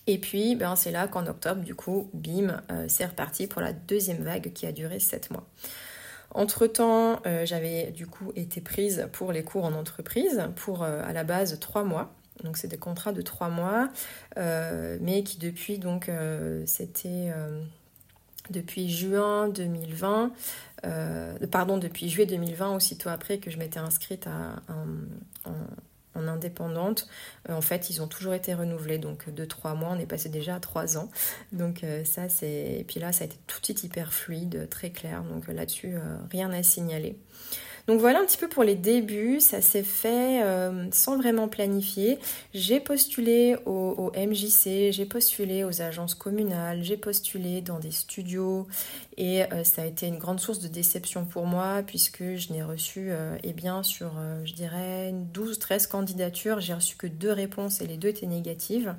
[0.08, 3.74] Et puis, ben, c'est là qu'en octobre, du coup, bim, euh, c'est reparti pour la
[3.74, 5.46] deuxième vague qui a duré 7 mois.
[6.32, 11.12] Entre-temps, euh, j'avais du coup été prise pour les cours en entreprise pour euh, à
[11.12, 12.14] la base 3 mois.
[12.44, 13.90] Donc c'est des contrats de 3 mois,
[14.36, 16.12] mais qui depuis, donc
[16.68, 17.34] c'était
[18.52, 20.32] depuis juin 2020,
[21.50, 25.52] pardon, depuis juillet 2020, aussitôt après que je m'étais inscrite à un,
[26.18, 27.08] en indépendante,
[27.50, 28.98] euh, en fait, ils ont toujours été renouvelés.
[28.98, 31.10] Donc, de trois mois, on est passé déjà à trois ans.
[31.52, 32.78] Donc, euh, ça, c'est.
[32.80, 35.24] Et puis là, ça a été tout de suite hyper fluide, très clair.
[35.24, 37.18] Donc, là-dessus, euh, rien à signaler.
[37.88, 42.20] Donc voilà un petit peu pour les débuts, ça s'est fait euh, sans vraiment planifier.
[42.54, 48.68] J'ai postulé au, MJC, j'ai postulé aux agences communales, j'ai postulé dans des studios
[49.16, 52.62] et euh, ça a été une grande source de déception pour moi puisque je n'ai
[52.62, 54.12] reçu, euh, eh bien, sur,
[54.44, 58.96] je dirais, 12-13 candidatures, j'ai reçu que deux réponses et les deux étaient négatives.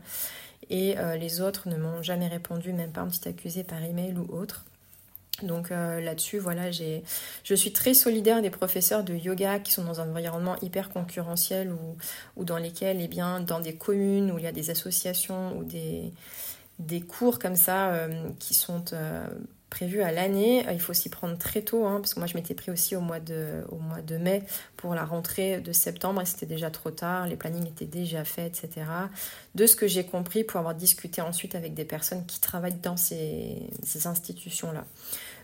[0.71, 4.35] Et les autres ne m'ont jamais répondu, même pas un petit accusé par email ou
[4.35, 4.65] autre.
[5.43, 7.03] Donc euh, là-dessus, voilà, j'ai,
[7.45, 11.73] je suis très solidaire des professeurs de yoga qui sont dans un environnement hyper concurrentiel
[11.73, 11.97] ou,
[12.37, 15.65] ou dans lesquels, eh bien, dans des communes où il y a des associations ou
[15.65, 16.13] des,
[16.79, 19.27] des cours comme ça euh, qui sont euh,
[19.71, 22.55] prévus à l'année, il faut s'y prendre très tôt, hein, parce que moi je m'étais
[22.55, 24.43] pris aussi au mois, de, au mois de mai
[24.77, 28.65] pour la rentrée de septembre et c'était déjà trop tard, les plannings étaient déjà faits,
[28.65, 28.87] etc.
[29.55, 32.97] De ce que j'ai compris pour avoir discuté ensuite avec des personnes qui travaillent dans
[32.97, 34.87] ces, ces institutions-là.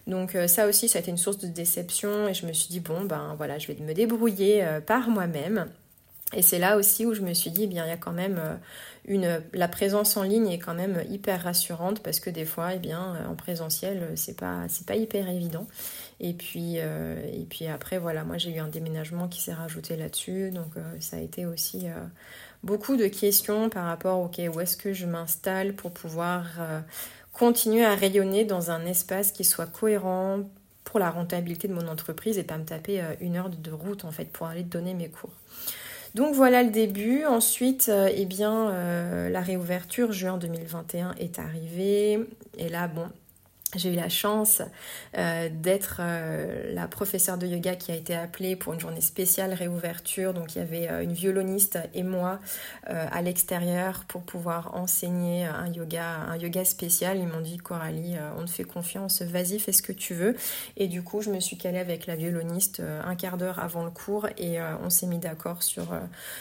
[0.07, 2.69] Donc euh, ça aussi, ça a été une source de déception et je me suis
[2.69, 5.67] dit, bon, ben voilà, je vais me débrouiller euh, par moi-même.
[6.35, 8.13] Et c'est là aussi où je me suis dit, eh bien, il y a quand
[8.13, 8.55] même euh,
[9.07, 12.79] une, la présence en ligne est quand même hyper rassurante parce que des fois, eh
[12.79, 15.67] bien, en présentiel, c'est pas, c'est pas hyper évident.
[16.21, 20.51] Et puis, et puis après, voilà, moi j'ai eu un déménagement qui s'est rajouté là-dessus,
[20.51, 21.87] donc ça a été aussi
[22.63, 26.47] beaucoup de questions par rapport, ok, où est-ce que je m'installe pour pouvoir
[27.35, 30.41] continuer à rayonner dans un espace qui soit cohérent
[30.85, 34.05] pour la rentabilité de mon entreprise et pas me taper euh, une heure de route
[34.05, 35.33] en fait pour aller donner mes cours.
[36.15, 37.25] Donc voilà le début.
[37.25, 42.21] Ensuite, euh, eh bien, euh, la réouverture juin 2021 est arrivée.
[42.57, 43.09] Et là, bon,
[43.77, 44.63] j'ai eu la chance
[45.17, 49.53] euh, d'être euh, la professeure de yoga qui a été appelée pour une journée spéciale
[49.53, 50.35] réouverture.
[50.35, 52.39] Donc il y avait euh, une violoniste et moi
[52.87, 57.19] à l'extérieur pour pouvoir enseigner un yoga, un yoga spécial.
[57.19, 60.37] Ils m'ont dit Coralie, on te fait confiance, vas-y, fais ce que tu veux.
[60.77, 63.91] Et du coup, je me suis calée avec la violoniste un quart d'heure avant le
[63.91, 65.99] cours et on s'est mis d'accord sur,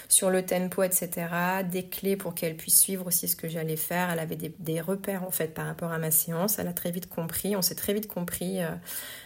[0.10, 1.28] sur le tempo, etc.
[1.72, 4.10] Des clés pour qu'elle puisse suivre aussi ce que j'allais faire.
[4.12, 6.60] Elle avait des, des repères en fait par rapport à ma séance.
[6.60, 7.23] Elle a très vite compris
[7.56, 8.70] on s'est très vite compris euh,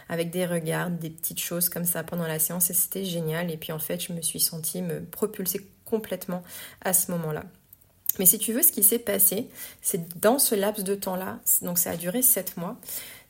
[0.08, 3.50] avec des regards, des petites choses comme ça pendant la séance et c'était génial.
[3.50, 6.42] Et puis en fait, je me suis sentie me propulser complètement
[6.82, 7.44] à ce moment-là.
[8.18, 9.48] Mais si tu veux, ce qui s'est passé,
[9.80, 12.76] c'est dans ce laps de temps-là, donc ça a duré sept mois,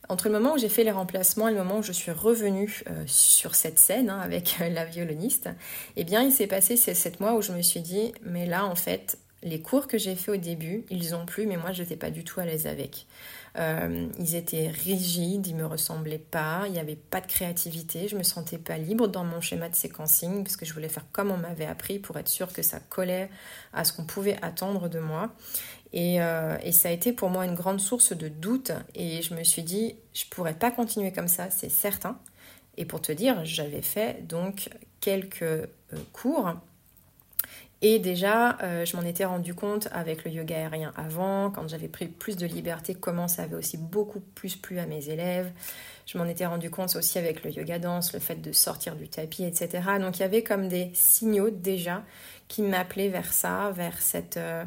[0.09, 2.83] entre le moment où j'ai fait les remplacements et le moment où je suis revenue
[2.88, 5.50] euh, sur cette scène hein, avec la violoniste,
[5.96, 8.64] eh bien il s'est passé ces sept mois où je me suis dit, mais là
[8.64, 11.83] en fait, les cours que j'ai fait au début, ils ont plu, mais moi je
[11.83, 13.07] n'étais pas du tout à l'aise avec.
[13.59, 18.16] Euh, ils étaient rigides, ils me ressemblaient pas, il n'y avait pas de créativité, je
[18.16, 21.31] me sentais pas libre dans mon schéma de séquencing parce que je voulais faire comme
[21.31, 23.31] on m'avait appris pour être sûr que ça collait
[23.73, 25.33] à ce qu'on pouvait attendre de moi.
[25.92, 28.73] Et, et, ça a été pour moi une grande source de doute.
[28.94, 32.18] Et je me suis dit, je pourrais pas continuer comme ça, c'est certain.
[32.77, 34.68] Et pour te dire, j'avais fait donc
[35.01, 35.66] quelques
[36.12, 36.55] cours
[37.80, 41.86] et déjà, euh, je m'en étais rendu compte avec le yoga aérien avant, quand j'avais
[41.86, 45.52] pris plus de liberté, comment ça avait aussi beaucoup plus plu à mes élèves.
[46.04, 49.08] Je m'en étais rendu compte aussi avec le yoga danse, le fait de sortir du
[49.08, 49.82] tapis, etc.
[50.00, 52.02] Donc il y avait comme des signaux déjà
[52.48, 54.64] qui m'appelaient vers ça, vers cette euh,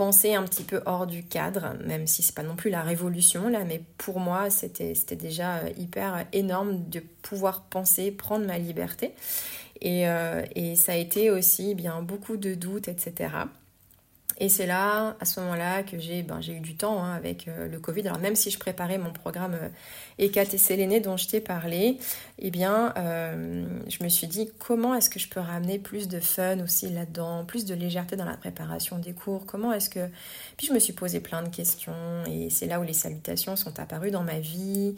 [0.00, 3.50] pensée un petit peu hors du cadre, même si c'est pas non plus la révolution
[3.50, 9.12] là, mais pour moi c'était déjà euh, hyper énorme de pouvoir penser, prendre ma liberté.
[9.84, 13.28] Euh, et, ça a été aussi bien beaucoup de doutes, etc.
[14.42, 17.68] Et c'est là, à ce moment-là, que j'ai ben, eu du temps hein, avec euh,
[17.68, 18.08] le Covid.
[18.08, 19.68] Alors même si je préparais mon programme euh,
[20.26, 21.98] ECAT et Séléné dont je t'ai parlé,
[22.38, 26.20] eh bien, euh, je me suis dit comment est-ce que je peux ramener plus de
[26.20, 29.44] fun aussi là-dedans, plus de légèreté dans la préparation des cours?
[29.44, 30.08] Comment est-ce que...
[30.56, 31.92] Puis je me suis posé plein de questions
[32.26, 34.94] et c'est là où les salutations sont apparues dans ma vie.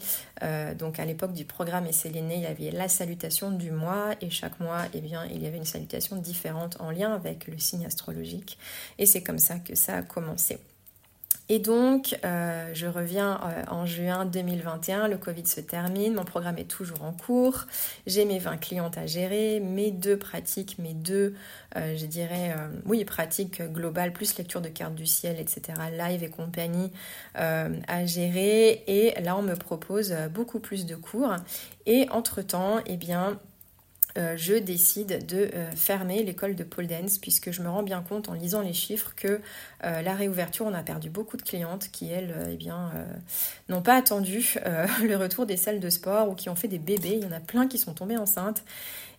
[0.77, 4.59] donc à l'époque du programme Séléné, il y avait la salutation du mois et chaque
[4.59, 8.57] mois, eh bien, il y avait une salutation différente en lien avec le signe astrologique.
[8.97, 10.59] Et c'est comme ça que ça a commencé.
[11.49, 16.57] Et donc, euh, je reviens euh, en juin 2021, le Covid se termine, mon programme
[16.57, 17.65] est toujours en cours,
[18.07, 21.35] j'ai mes 20 clientes à gérer, mes deux pratiques, mes deux,
[21.75, 26.29] euh, je dirais, oui, pratiques globales, plus lecture de cartes du ciel, etc., live et
[26.29, 26.91] compagnie
[27.35, 28.83] à gérer.
[28.87, 31.35] Et là, on me propose beaucoup plus de cours.
[31.85, 33.39] Et entre-temps, eh bien,
[34.17, 38.01] euh, je décide de euh, fermer l'école de pole dance puisque je me rends bien
[38.01, 39.41] compte en lisant les chiffres que
[39.83, 42.91] euh, la réouverture, on a perdu beaucoup de clientes qui, elles, eh bien,
[43.69, 44.55] n'ont pas attendu
[45.03, 47.17] le retour des salles de sport ou qui ont fait des bébés.
[47.21, 48.63] Il y en a plein qui sont tombés enceintes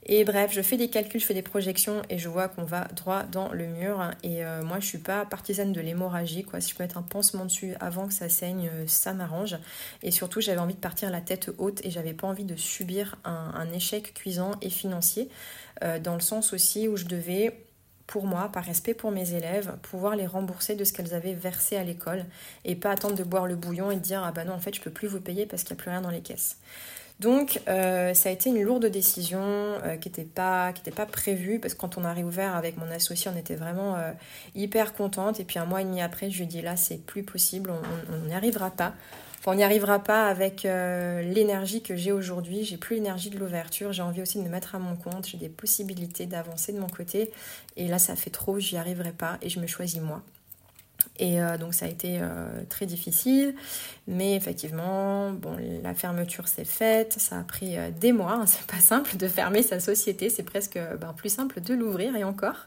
[0.07, 2.85] et bref, je fais des calculs, je fais des projections et je vois qu'on va
[2.95, 4.11] droit dans le mur.
[4.23, 6.45] Et euh, moi, je suis pas partisane de l'hémorragie.
[6.45, 6.61] Quoi.
[6.61, 9.57] Si je peux mettre un pansement dessus avant que ça saigne, euh, ça m'arrange.
[10.03, 13.17] Et surtout, j'avais envie de partir la tête haute et j'avais pas envie de subir
[13.25, 15.31] un, échec cuisant et financier.
[15.83, 17.65] Euh, dans le sens aussi où je devais
[18.07, 21.77] pour moi, par respect pour mes élèves, pouvoir les rembourser de ce qu'elles avaient versé
[21.77, 22.27] à l'école
[22.67, 24.75] et pas attendre de boire le bouillon et de dire ah bah non en fait
[24.75, 26.59] je peux plus vous payer parce qu'il n'y a plus rien dans les caisses.
[27.21, 30.73] Donc euh, ça a été une lourde décision euh, qui n'était pas,
[31.11, 34.11] prévue parce que quand on a réouvert avec mon associé on était vraiment euh,
[34.55, 35.39] hyper contente.
[35.39, 37.73] Et puis un mois et demi après je lui ai là c'est plus possible,
[38.13, 38.95] on n'y arrivera pas.
[39.47, 44.03] on n'y arrivera pas avec l'énergie que j'ai aujourd'hui, j'ai plus l'énergie de l'ouverture, j'ai
[44.03, 47.31] envie aussi de me mettre à mon compte, j'ai des possibilités d'avancer de mon côté.
[47.77, 49.39] Et là ça fait trop, j'y arriverai pas.
[49.41, 50.23] Et je me choisis moi.
[51.19, 53.55] Et euh, donc ça a été euh, très difficile,
[54.09, 58.67] mais effectivement, bon, la fermeture s'est faite, ça a pris euh, des mois, hein, c'est
[58.67, 62.67] pas simple de fermer sa société, c'est presque ben, plus simple de l'ouvrir et encore.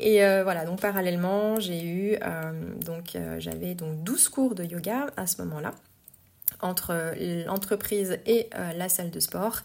[0.00, 2.16] Et voilà, donc parallèlement, j'ai eu,
[2.86, 5.72] donc j'avais donc 12 cours de yoga à ce moment-là
[6.60, 7.14] entre
[7.46, 9.60] l'entreprise et euh, la salle de sport.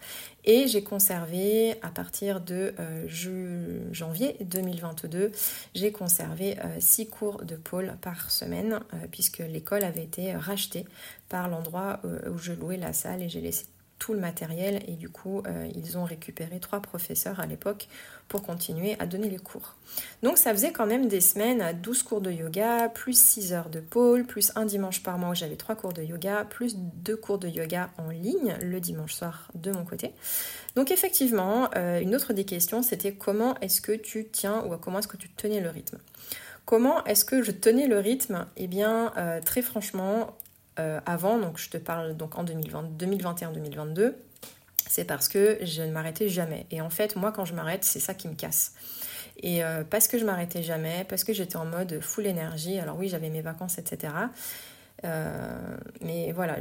[0.46, 5.32] Et j'ai conservé, à partir de euh, janvier 2022,
[5.74, 8.80] j'ai conservé 6 euh, cours de pôle par semaine,
[9.12, 10.86] puisque l'école avait été rachetée
[11.30, 13.66] par l'endroit où je louais la salle et j'ai laissé
[14.00, 17.88] tout le matériel et du coup euh, ils ont récupéré trois professeurs à l'époque
[18.28, 19.76] pour continuer à donner les cours.
[20.24, 23.70] Donc ça faisait quand même des semaines à 12 cours de yoga, plus 6 heures
[23.70, 27.16] de pôle, plus un dimanche par mois où j'avais trois cours de yoga, plus deux
[27.16, 30.12] cours de yoga en ligne le dimanche soir de mon côté.
[30.76, 35.00] Donc effectivement, euh, une autre des questions c'était comment est-ce que tu tiens ou comment
[35.00, 36.00] est-ce que tu tenais le rythme?
[36.66, 38.46] Comment est-ce que je tenais le rythme?
[38.56, 40.38] Eh bien, euh, très franchement,
[40.80, 44.14] euh, avant, donc je te parle donc en 2021-2022,
[44.88, 46.66] c'est parce que je ne m'arrêtais jamais.
[46.72, 48.74] Et en fait, moi, quand je m'arrête, c'est ça qui me casse.
[49.42, 52.98] Et euh, parce que je m'arrêtais jamais, parce que j'étais en mode full énergie, alors
[52.98, 54.14] oui, j'avais mes vacances, etc.
[55.06, 56.58] Euh, mais voilà,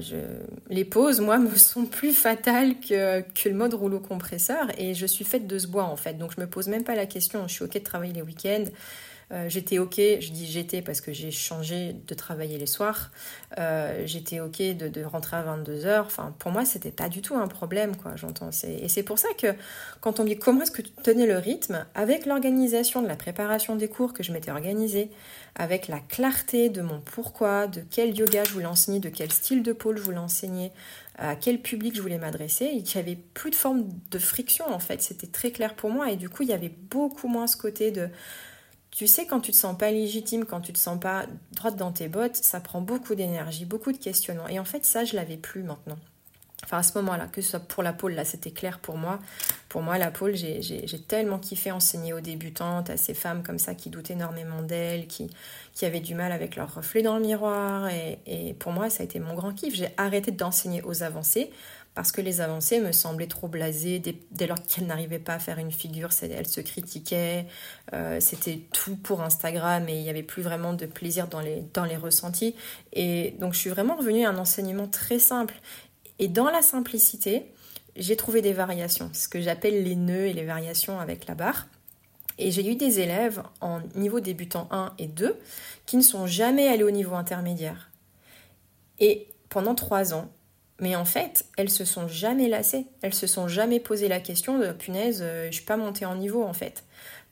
[0.68, 5.06] les pauses, moi, me sont plus fatales que, que, le mode rouleau compresseur et je
[5.06, 6.14] suis faite de ce bois en fait.
[6.14, 7.46] Donc je me pose même pas la question.
[7.48, 8.64] Je suis ok de travailler les week-ends.
[9.30, 13.10] Euh, j'étais ok, je dis j'étais parce que j'ai changé de travailler les soirs.
[13.58, 16.00] Euh, j'étais ok de, rentrer à 22h.
[16.00, 18.50] Enfin, pour moi, c'était pas du tout un problème, quoi, j'entends.
[18.64, 19.54] Et c'est pour ça que
[20.00, 23.16] quand on me dit comment est-ce que tu tenais le rythme, avec l'organisation de la
[23.16, 25.10] préparation des cours que je m'étais organisée,
[25.54, 29.62] avec la clarté de mon pourquoi, de quel yoga je voulais enseigner, de quel style
[29.62, 30.72] de pôle je voulais enseigner,
[31.16, 34.78] à quel public je voulais m'adresser, il n'y avait plus de forme de friction en
[34.78, 35.02] fait.
[35.02, 37.90] C'était très clair pour moi et du coup, il y avait beaucoup moins ce côté
[37.90, 38.08] de
[38.92, 41.92] tu sais, quand tu te sens pas légitime, quand tu te sens pas droite dans
[41.92, 44.48] tes bottes, ça prend beaucoup d'énergie, beaucoup de questionnements.
[44.48, 45.98] Et en fait, ça, je l'avais plus maintenant.
[46.64, 49.18] Enfin, à ce moment-là, que ce soit pour la pôle, là, c'était clair pour moi.
[49.70, 53.74] Pour moi, la pôle, j'ai tellement kiffé enseigner aux débutantes, à ces femmes comme ça
[53.74, 55.30] qui doutent énormément d'elles, qui,
[55.80, 57.88] avaient du mal avec leur reflet dans le miroir.
[57.88, 59.74] Et, et pour moi, ça a été mon grand kiff.
[59.74, 61.50] J'ai arrêté d'enseigner aux avancées
[61.94, 65.58] parce que les avancées me semblaient trop blasées dès, lors qu'elles n'arrivaient pas à faire
[65.58, 67.46] une figure, elles se critiquaient,
[67.92, 71.62] euh, c'était tout pour Instagram et il n'y avait plus vraiment de plaisir dans les,
[71.74, 72.54] dans les ressentis.
[72.94, 75.54] Et donc je suis vraiment revenue à un enseignement très simple.
[76.18, 77.52] Et dans la simplicité,
[77.96, 81.66] j'ai trouvé des variations, ce que j'appelle les nœuds et les variations avec la barre.
[82.38, 85.38] Et j'ai eu des élèves en niveau débutant 1 et 2
[85.84, 87.90] qui ne sont jamais allés au niveau intermédiaire.
[88.98, 90.30] Et pendant trois ans,
[90.80, 92.86] mais en fait, elles se sont jamais lassées.
[93.02, 96.16] Elles se sont jamais posé la question de punaise, euh, je suis pas montée en
[96.16, 96.84] niveau en fait.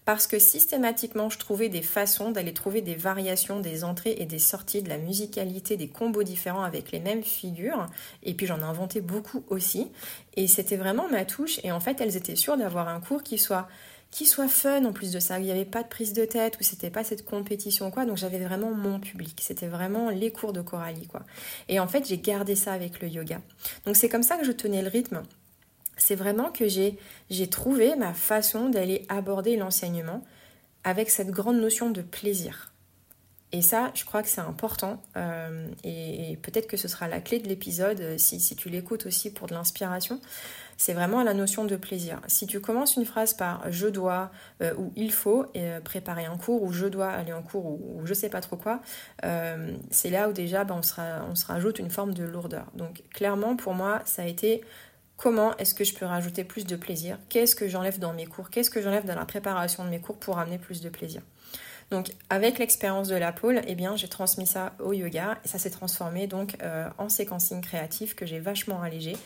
[0.04, 4.38] Parce que systématiquement, je trouvais des façons d'aller trouver des variations des entrées et des
[4.38, 7.86] sorties, de la musicalité, des combos différents avec les mêmes figures.
[8.22, 9.92] Et puis j'en ai inventé beaucoup aussi.
[10.36, 11.60] Et c'était vraiment ma touche.
[11.64, 13.68] Et en fait, elles étaient sûres d'avoir un cours qui soit
[14.10, 15.38] qui soit fun en plus de ça.
[15.38, 18.04] Il n'y avait pas de prise de tête ou c'était pas cette compétition quoi.
[18.04, 19.40] Donc j'avais vraiment mon public.
[19.42, 21.22] C'était vraiment les cours de Coralie quoi.
[21.68, 23.40] Et en fait j'ai gardé ça avec le yoga.
[23.86, 25.22] Donc c'est comme ça que je tenais le rythme.
[25.96, 30.24] C'est vraiment que j'ai j'ai trouvé ma façon d'aller aborder l'enseignement
[30.82, 32.72] avec cette grande notion de plaisir.
[33.52, 35.02] Et ça, je crois que c'est important.
[35.16, 39.06] Euh, et, peut-être que ce sera la clé de l'épisode euh, si, si tu l'écoutes
[39.06, 40.20] aussi pour de l'inspiration
[40.80, 42.22] c'est vraiment la notion de plaisir.
[42.26, 44.30] Si tu commences une phrase par je dois
[44.62, 48.00] euh, ou il faut euh, préparer un cours ou je dois aller en cours ou,
[48.06, 48.80] je sais pas trop quoi,
[49.26, 52.64] euh, c'est là où déjà ben, on, on se rajoute une forme de lourdeur.
[52.72, 54.62] Donc clairement pour moi ça a été
[55.18, 57.18] comment est-ce que je peux rajouter plus de plaisir?
[57.28, 58.48] Qu'est-ce que j'enlève dans mes cours?
[58.48, 61.20] Qu'est-ce que j'enlève dans la préparation de mes cours pour amener plus de plaisir?
[61.90, 65.58] Donc avec l'expérience de la pôle, eh bien j'ai transmis ça au yoga et ça
[65.58, 69.16] s'est transformé donc euh, en séquencing créatif que j'ai vachement allégé.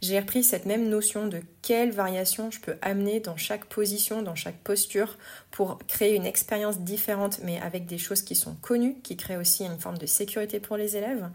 [0.00, 4.34] J'ai repris cette même notion de quelle variation je peux amener dans chaque position, dans
[4.34, 5.18] chaque posture
[5.50, 9.64] pour créer une expérience différente mais avec des choses qui sont connues, qui créent aussi
[9.64, 11.28] une forme de sécurité pour les élèves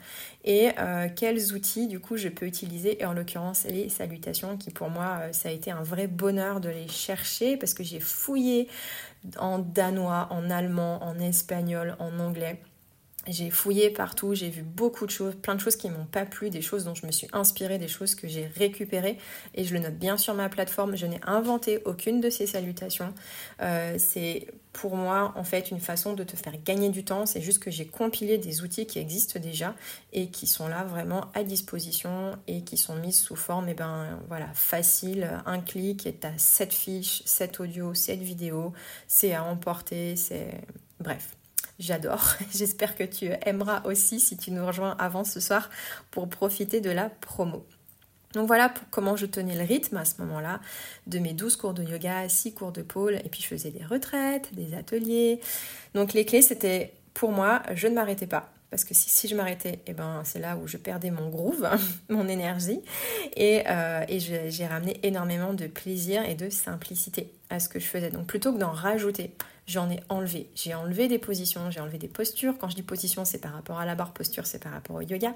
[0.43, 2.99] et euh, quels outils du coup je peux utiliser?
[2.99, 6.61] Et en l'occurrence les salutations qui pour moi euh, ça a été un vrai bonheur
[6.61, 8.67] de les chercher parce que j'ai fouillé
[9.39, 12.59] en danois, en allemand, en espagnol, en anglais.
[13.29, 16.49] J'ai fouillé partout, j'ai vu beaucoup de choses, plein de choses qui m'ont pas plu,
[16.49, 19.17] des choses dont je me suis inspirée, des choses que j'ai récupérées
[19.53, 20.95] et je le note bien sur ma plateforme.
[20.95, 23.13] Je n'ai inventé aucune de ces salutations.
[23.61, 27.25] Euh, c'est pour moi en fait une façon de te faire gagner du temps.
[27.25, 29.75] C'est juste que j'ai compilé des outils qui existent déjà
[30.11, 33.75] et qui sont là vraiment à disposition et qui sont mis sous forme et eh
[33.75, 38.73] ben voilà facile, un clic et as 7 fiches, 7 audios, 7 vidéos,
[39.07, 40.61] c'est à emporter, c'est
[40.99, 41.38] bref.
[41.79, 42.35] J'adore.
[42.53, 45.69] J'espère que tu aimeras aussi si tu nous rejoins avant ce soir
[46.11, 47.65] pour profiter de la promo.
[48.33, 50.59] Donc voilà pour comment je tenais le rythme à ce moment-là
[51.07, 53.83] de mes 12 cours de yoga, 6 cours de pôle, et puis je faisais des
[53.83, 55.39] retraites, des ateliers.
[55.95, 58.51] Donc les clés, c'était pour moi, je ne m'arrêtais pas.
[58.69, 61.67] Parce que si, je m'arrêtais, eh ben, c'est là où je perdais mon groove,
[62.09, 62.81] mon énergie.
[63.35, 67.85] Et, euh, et j'ai ramené énormément de plaisir et de simplicité à ce que je
[67.85, 68.11] faisais.
[68.11, 69.31] Donc plutôt que d'en rajouter,
[69.69, 70.49] j'en ai enlevé.
[70.55, 72.57] J'ai enlevé des positions, j'ai enlevé des postures.
[72.57, 75.01] Quand je dis position, c'est par rapport à la barre, posture, c'est par rapport au
[75.01, 75.35] yoga.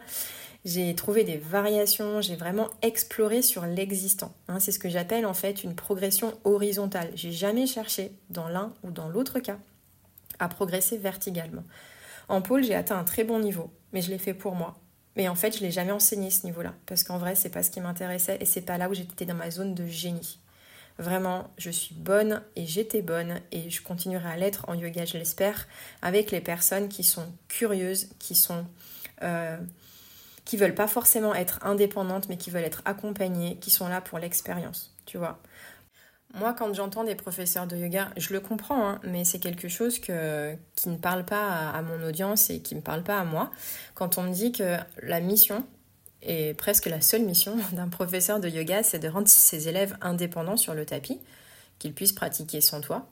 [0.66, 4.34] J'ai trouvé des variations, j'ai vraiment exploré sur l'existant.
[4.48, 4.60] Hein.
[4.60, 7.12] c'est ce que j'appelle en fait une progression horizontale.
[7.14, 9.60] J'ai jamais cherché, dans l'un ou dans l'autre cas,
[10.40, 11.64] à progresser verticalement.
[12.28, 14.80] En pôle, j'ai atteint un très bon niveau, mais je l'ai fait pour moi.
[15.16, 17.70] Mais en fait, je l'ai jamais enseigné ce niveau-là, parce qu'en vrai, c'est pas ce
[17.70, 20.40] qui m'intéressait et c'est pas là où j'étais dans ma zone de génie.
[21.00, 25.18] Vraiment, je suis bonne et j'étais bonne et je continuerai à l'être en yoga, je
[25.18, 25.68] l'espère,
[26.02, 28.66] avec les personnes qui sont curieuses, qui sont
[29.24, 29.58] euh,
[30.46, 34.20] qui veulent pas forcément être indépendantes, mais qui veulent être accompagnées, qui sont là pour
[34.20, 35.40] l'expérience, tu vois.
[36.34, 40.00] Moi, quand j'entends des professeurs de yoga, je le comprends, hein, mais c'est quelque chose
[40.00, 43.52] que, qui ne parle pas à, mon audience et qui ne parle pas à moi.
[43.94, 45.64] Quand on me dit que la mission,
[46.26, 50.58] et presque la seule mission d'un professeur de yoga, c'est de rendre ses élèves indépendants
[50.58, 51.20] sur le tapis,
[51.80, 53.08] qu'ils puissent pratiquer sans toi.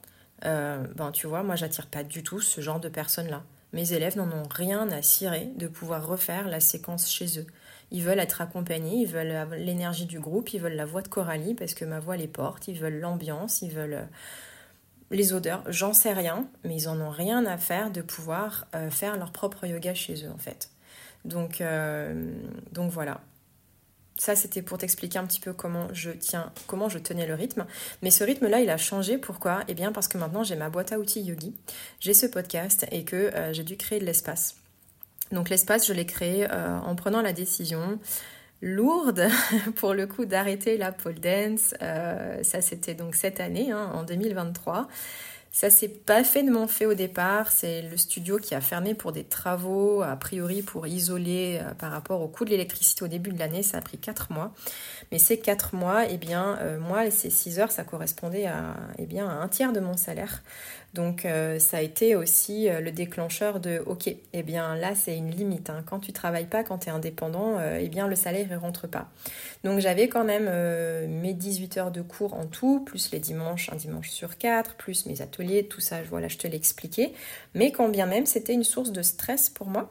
[0.45, 3.43] Euh, ben, tu vois, moi, j'attire pas du tout ce genre de personnes-là.
[3.73, 7.45] Mes élèves n'en ont rien à cirer de pouvoir refaire la séquence chez eux.
[7.91, 11.53] Ils veulent être accompagnés, ils veulent l'énergie du groupe, ils veulent la voix de Coralie
[11.53, 14.05] parce que ma voix les porte, ils veulent l'ambiance, ils veulent euh,
[15.09, 18.89] les odeurs, j'en sais rien, mais ils en ont rien à faire de pouvoir euh,
[18.89, 20.70] faire leur propre yoga chez eux en fait.
[21.25, 22.33] Donc, euh,
[22.71, 23.21] donc voilà.
[24.17, 27.65] Ça, c'était pour t'expliquer un petit peu comment je tiens, comment je tenais le rythme.
[28.01, 29.17] Mais ce rythme-là, il a changé.
[29.17, 29.61] Pourquoi?
[29.67, 31.55] Eh bien, parce que maintenant, j'ai ma boîte à outils Yogi,
[31.99, 34.57] j'ai ce podcast et que euh, j'ai dû créer de l'espace.
[35.31, 37.99] Donc, l'espace, je l'ai créé euh, en prenant la décision
[38.61, 39.27] lourde
[39.77, 41.73] pour le coup d'arrêter la pole dance.
[41.79, 44.87] ça c'était donc cette année, hein, en 2023.
[45.53, 47.51] Ça s'est pas fait de mon fait au départ.
[47.51, 51.91] C'est le studio qui a fermé pour des travaux, a priori pour isoler euh, par
[51.91, 53.61] rapport au coût de l'électricité au début de l'année.
[53.61, 54.53] Ça a pris 4 mois.
[55.11, 58.47] Mais ces 4 mois, eh bien, euh, moi, ces 6 heures, ça correspondait
[58.97, 60.41] eh à un tiers de mon salaire.
[60.93, 65.15] Donc euh, ça a été aussi euh, le déclencheur de ok, eh bien là c'est
[65.15, 65.69] une limite.
[65.69, 65.83] Hein.
[65.85, 68.87] Quand tu travailles pas, quand tu es indépendant, euh, eh bien le salaire ne rentre
[68.87, 69.09] pas.
[69.63, 70.49] Donc j'avais quand même
[71.07, 75.05] mes 18 heures de cours en tout, plus les dimanches, un dimanche sur quatre, plus
[75.05, 77.13] mes ateliers, tout ça, voilà, je te l'ai expliqué.
[77.53, 79.89] Mais quand bien même c'était une source de stress pour moi.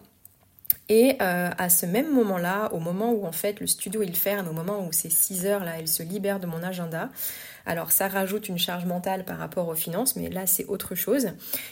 [0.88, 4.52] Et à ce même moment-là, au moment où en fait le studio il ferme, au
[4.52, 7.10] moment où ces 6 heures là, elles se libèrent de mon agenda,
[7.66, 11.28] alors ça rajoute une charge mentale par rapport aux finances, mais là c'est autre chose.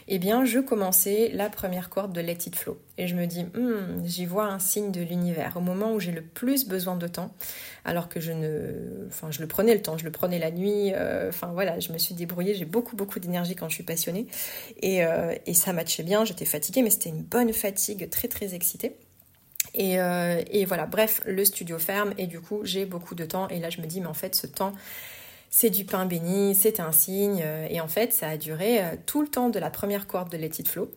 [0.06, 2.78] Eh bien, je commençais la première corde de Let It Flow.
[2.96, 5.56] Et je me dis, hmm, j'y vois un signe de l'univers.
[5.56, 7.32] Au moment où j'ai le plus besoin de temps,
[7.84, 9.06] alors que je ne...
[9.08, 10.92] Enfin, je le prenais le temps, je le prenais la nuit.
[10.94, 12.54] Euh, enfin voilà, je me suis débrouillée.
[12.54, 14.26] J'ai beaucoup, beaucoup d'énergie quand je suis passionnée.
[14.82, 18.96] Et, euh, ça matchait bien, j'étais fatiguée, mais c'était une bonne fatigue, très, très excitée.
[19.74, 23.48] Et, euh, et, voilà, bref, le studio ferme et du coup j'ai beaucoup de temps
[23.48, 24.72] et là je me dis mais en fait ce temps
[25.50, 27.42] c'est du pain béni, c'est un signe.
[27.44, 30.30] Euh, et en fait, ça a duré euh, tout le temps de la première corde
[30.30, 30.90] de Let It Flow.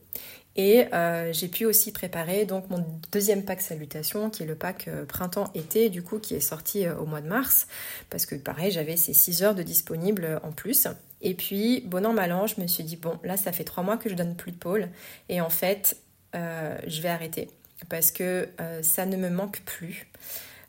[0.58, 4.90] Et euh, j'ai pu aussi préparer donc mon deuxième pack salutation, qui est le pack
[5.08, 7.68] printemps-été, du coup, qui est sorti au mois de mars,
[8.10, 10.88] parce que pareil, j'avais ces 6 heures de disponible en plus.
[11.22, 13.82] Et puis, bon an, mal an, je me suis dit, bon, là, ça fait 3
[13.82, 14.90] mois que je donne plus de pôle,
[15.30, 15.96] et en fait,
[16.34, 17.50] je vais arrêter,
[17.88, 18.50] parce que
[18.82, 20.12] ça ne me manque plus.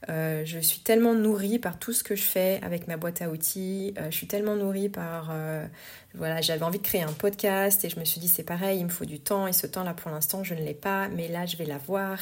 [0.09, 3.29] Euh, je suis tellement nourrie par tout ce que je fais avec ma boîte à
[3.31, 3.95] outils.
[3.99, 5.31] Euh, je suis tellement nourrie par...
[5.33, 5.67] Euh,
[6.15, 8.85] voilà, j'avais envie de créer un podcast et je me suis dit c'est pareil, il
[8.85, 11.47] me faut du temps et ce temps-là pour l'instant je ne l'ai pas, mais là
[11.47, 12.19] je vais l'avoir.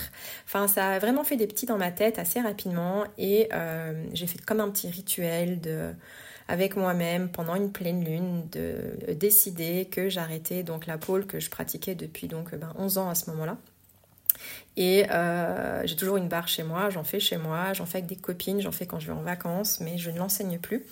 [0.46, 3.48] Enfin, ça a vraiment fait des petits dans ma tête assez rapidement et
[4.12, 5.92] j'ai fait comme un petit rituel de
[6.46, 11.48] avec moi-même pendant une pleine lune de décider que j'arrêtais donc la pole que je
[11.48, 13.56] pratiquais depuis donc ben, 11 ans à ce moment-là
[14.76, 18.08] et euh, j'ai toujours une barre chez moi, j'en fais chez moi, j'en fais avec
[18.08, 20.84] des copines, j'en fais quand je vais en vacances, mais je ne l'enseigne plus.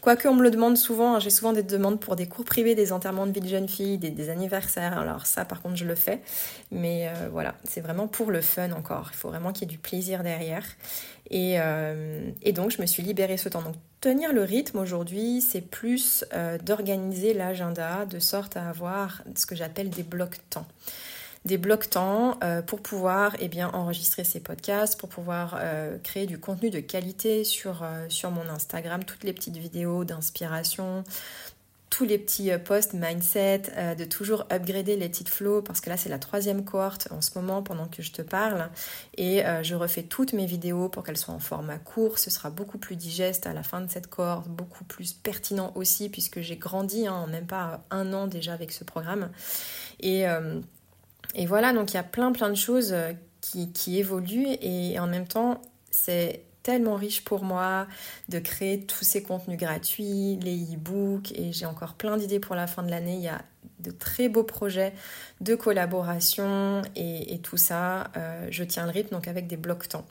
[0.00, 2.76] Quoique on me le demande souvent, hein, j'ai souvent des demandes pour des cours privés,
[2.76, 4.96] des enterrements de vie de jeune fille, des, anniversaires.
[4.98, 6.20] Alors ça par contre je le fais.
[6.70, 9.10] Mais euh, voilà, c'est vraiment pour le fun encore.
[9.12, 10.64] Il faut vraiment qu'il y ait du plaisir derrière.
[11.30, 13.62] Et, euh, donc je me suis libérée ce temps.
[13.62, 16.24] Donc tenir le rythme aujourd'hui, c'est plus
[16.64, 20.68] d'organiser l'agenda de sorte à avoir ce que j'appelle des blocs temps
[21.46, 26.26] des blocs temps euh, pour pouvoir eh bien, enregistrer ces podcasts, pour pouvoir euh, créer
[26.26, 31.04] du contenu de qualité sur, euh, sur mon Instagram, toutes les petites vidéos d'inspiration,
[31.88, 33.62] tous les petits posts mindset,
[33.96, 37.30] de toujours upgrader les titres flow parce que là c'est la troisième cohorte en ce
[37.38, 38.68] moment pendant que je te parle.
[39.16, 42.76] Et je refais toutes mes vidéos pour qu'elles soient en format court, ce sera beaucoup
[42.76, 47.06] plus digeste à la fin de cette cohorte, beaucoup plus pertinent aussi puisque j'ai grandi
[47.06, 49.30] hein, en même pas un an déjà avec ce programme.
[50.00, 50.26] Et
[51.36, 54.98] et voilà, donc il y a plein plein de choses euh, qui, qui évoluent et
[54.98, 55.60] en même temps,
[55.90, 57.86] c'est tellement riche pour moi
[58.28, 62.66] de créer tous ces contenus gratuits, les e-books et j'ai encore plein d'idées pour la
[62.66, 63.14] fin de l'année.
[63.14, 63.40] Il y a
[63.78, 64.92] de très beaux projets
[65.40, 68.08] de collaboration et, tout ça.
[68.16, 70.06] Euh, je tiens le rythme donc avec des blocs temps.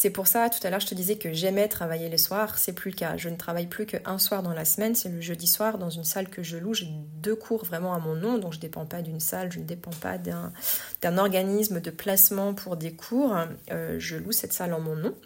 [0.00, 2.56] C'est pour ça, tout à l'heure, je te disais que j'aimais travailler les soirs.
[2.56, 3.16] C'est plus le cas.
[3.16, 4.94] Je ne travaille plus qu'un soir dans la semaine.
[4.94, 6.72] C'est le jeudi soir dans une salle que je loue.
[6.72, 6.86] J'ai
[7.20, 9.64] deux cours vraiment à mon nom, donc je ne dépends pas d'une salle, je ne
[9.64, 13.36] dépends pas d'un organisme de placement pour des cours.
[13.72, 15.16] Euh, je loue cette salle en mon nom.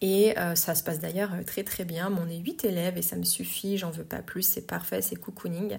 [0.00, 2.16] Et euh, ça se passe d'ailleurs très très bien.
[2.16, 5.16] On est 8 élèves et ça me suffit, j'en veux pas plus, c'est parfait, c'est
[5.16, 5.78] cocooning.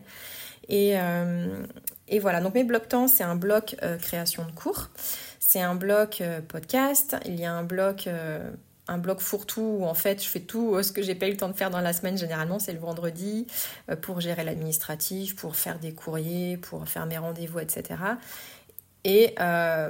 [0.67, 1.63] Et, euh,
[2.09, 4.89] et, voilà, donc mes blocs temps, c'est un bloc création de cours.
[5.51, 8.49] C'est un bloc euh, podcast, il y a un bloc euh,
[8.87, 11.31] un bloc fourre-tout où en fait je fais tout euh, ce que j'ai pas eu
[11.31, 13.47] le temps de faire dans la semaine généralement c'est le vendredi
[14.01, 17.99] pour gérer l'administratif, pour faire des courriers, pour faire mes rendez-vous, etc.
[19.03, 19.35] Et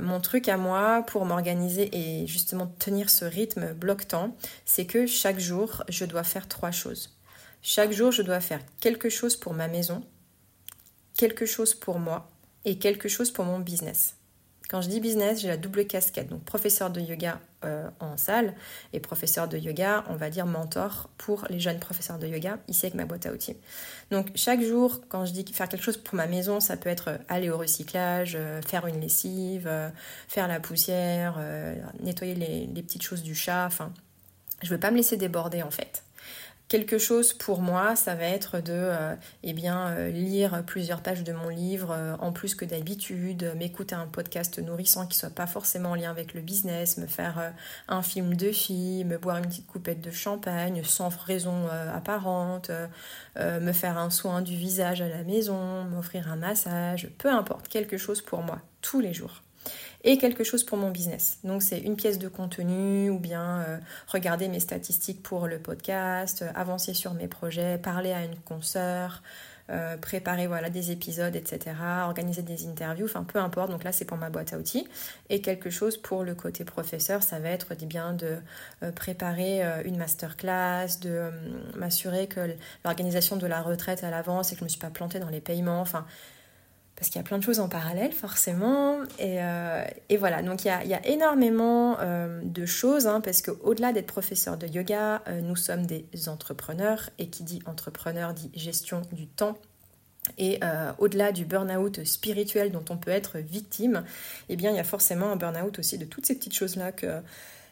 [0.01, 4.35] mon truc à moi pour m'organiser et justement tenir ce rythme bloc-temps,
[4.65, 7.15] c'est que chaque jour je dois faire trois choses.
[7.61, 10.03] Chaque jour je dois faire quelque chose pour ma maison,
[11.15, 12.31] quelque chose pour moi
[12.65, 14.15] et quelque chose pour mon business.
[14.71, 18.53] Quand je dis business, j'ai la double casquette, donc professeur de yoga euh, en salle
[18.93, 22.85] et professeur de yoga, on va dire mentor pour les jeunes professeurs de yoga, ici
[22.85, 23.57] avec ma boîte à outils.
[24.11, 27.19] Donc chaque jour, quand je dis faire quelque chose pour ma maison, ça peut être
[27.27, 29.89] aller au recyclage, euh, faire une lessive, euh,
[30.29, 31.37] faire la poussière,
[31.99, 33.91] nettoyer les, les, petites choses du chat, enfin,
[34.63, 36.00] je veux pas me laisser déborder en fait.
[36.71, 39.13] Quelque chose pour moi, ça va être de euh,
[39.43, 44.07] eh euh, lire plusieurs pages de mon livre euh, en plus que d'habitude, m'écouter un
[44.07, 47.51] podcast nourrissant qui soit pas forcément en lien avec le business, me faire
[47.89, 52.71] un film de fille, me boire une petite coupette de champagne sans raison apparente,
[53.35, 57.97] me faire un soin du visage à la maison, m'offrir un massage, peu importe, quelque
[57.97, 59.41] chose pour moi, tous les jours
[60.03, 61.37] et quelque chose pour mon business.
[61.43, 63.77] Donc c'est une pièce de contenu ou bien euh,
[64.07, 69.21] regarder mes statistiques pour le podcast, euh, avancer sur mes projets, parler à une consoeur,
[69.69, 73.69] euh, préparer voilà des épisodes, etc., organiser des interviews, enfin peu importe.
[73.69, 74.87] Donc là c'est pour ma boîte à outils
[75.29, 78.37] et quelque chose pour le côté professeur, ça va être bien de
[78.95, 81.29] préparer une masterclass, de
[81.75, 85.19] m'assurer que l'organisation de la retraite à l'avance et que je me suis pas plantée
[85.19, 86.05] dans les paiements, enfin
[87.01, 88.99] parce qu'il y a plein de choses en parallèle forcément.
[89.17, 89.83] Et, euh,
[90.19, 94.67] voilà, donc il y a, énormément euh, de choses, hein, parce qu'au-delà d'être professeur de
[94.67, 99.57] yoga, euh, nous sommes des entrepreneurs, et qui dit entrepreneur dit gestion du temps.
[100.37, 100.59] Et
[100.99, 104.03] au-delà du burn-out spirituel dont on peut être victime,
[104.49, 107.19] eh bien il y a forcément un burn-out aussi de toutes ces petites choses-là que...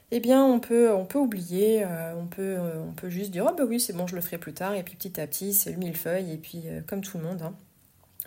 [0.09, 1.85] Eh bien, on peut, on peut oublier,
[2.17, 4.53] on, peut, on peut juste dire, oh bah oui, c'est bon, je le ferai plus
[4.53, 7.43] tard, et puis petit à petit, c'est le millefeuille, et puis comme tout le monde,
[7.43, 7.53] hein.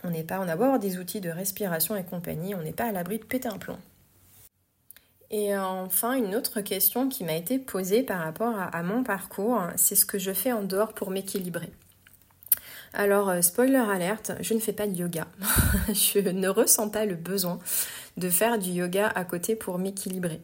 [0.05, 2.87] On n'est pas, on a beau des outils de respiration et compagnie, on n'est pas
[2.87, 3.79] à l'abri de péter un plomb.
[5.31, 9.95] Et enfin, une autre question qui m'a été posée par rapport à, mon parcours, c'est
[9.95, 11.71] ce que je fais en dehors pour m'équilibrer.
[12.93, 15.27] Alors, euh, spoiler alerte, je ne fais pas de yoga.
[15.89, 17.59] je ne ressens pas le besoin
[18.17, 20.41] de faire du yoga à côté pour m'équilibrer.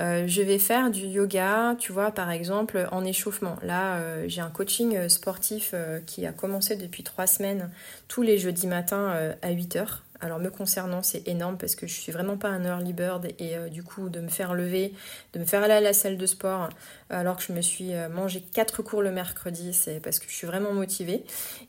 [0.00, 3.56] Euh, je vais faire du yoga, tu vois, par exemple, en échauffement.
[3.62, 5.74] Là, euh, j'ai un coaching sportif
[6.06, 7.70] qui a commencé depuis trois semaines,
[8.08, 10.02] tous les jeudis matins à 8 heures.
[10.24, 13.58] Alors me concernant, c'est énorme parce que je suis vraiment pas un early bird et
[13.58, 14.94] euh, du coup de me faire lever,
[15.34, 16.70] de me faire aller à la salle de sport
[17.10, 20.32] alors que je me suis euh, mangé quatre cours le mercredi, c'est parce que je
[20.32, 21.24] suis vraiment motivée.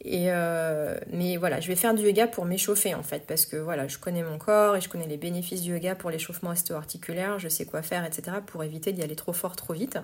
[0.06, 3.58] Et euh, mais voilà, je vais faire du yoga pour m'échauffer en fait parce que
[3.58, 7.40] voilà, je connais mon corps et je connais les bénéfices du yoga pour l'échauffement ostéo-articulaire,
[7.40, 8.38] je sais quoi faire, etc.
[8.46, 9.98] pour éviter d'y aller trop fort, trop vite.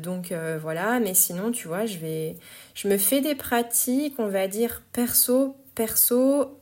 [0.00, 0.32] donc
[0.62, 2.36] voilà, mais sinon tu vois, je vais,
[2.74, 6.58] je me fais des pratiques, on va dire perso, perso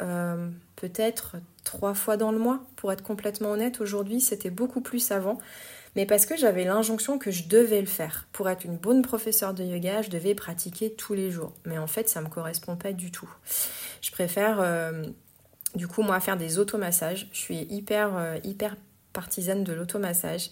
[0.81, 3.81] peut-être trois fois dans le mois, pour être complètement honnête.
[3.81, 5.39] Aujourd'hui, c'était beaucoup plus avant.
[5.97, 8.29] Mais parce que j'avais l'injonction que je devais le faire.
[8.33, 11.53] Pour être une bonne professeure de yoga, je devais pratiquer tous les jours.
[11.67, 13.29] Mais en fait, ça ne me correspond pas du tout.
[14.01, 15.05] Je préfère, euh,
[15.75, 17.29] du coup, moi, faire des automassages.
[17.33, 18.77] Je suis hyper, euh, hyper
[19.13, 20.51] partisane de l'automassage.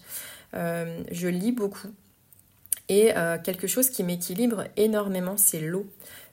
[0.55, 1.89] Euh, je lis beaucoup.
[2.91, 3.13] Et
[3.45, 5.87] quelque chose qui m'équilibre énormément, c'est l'eau.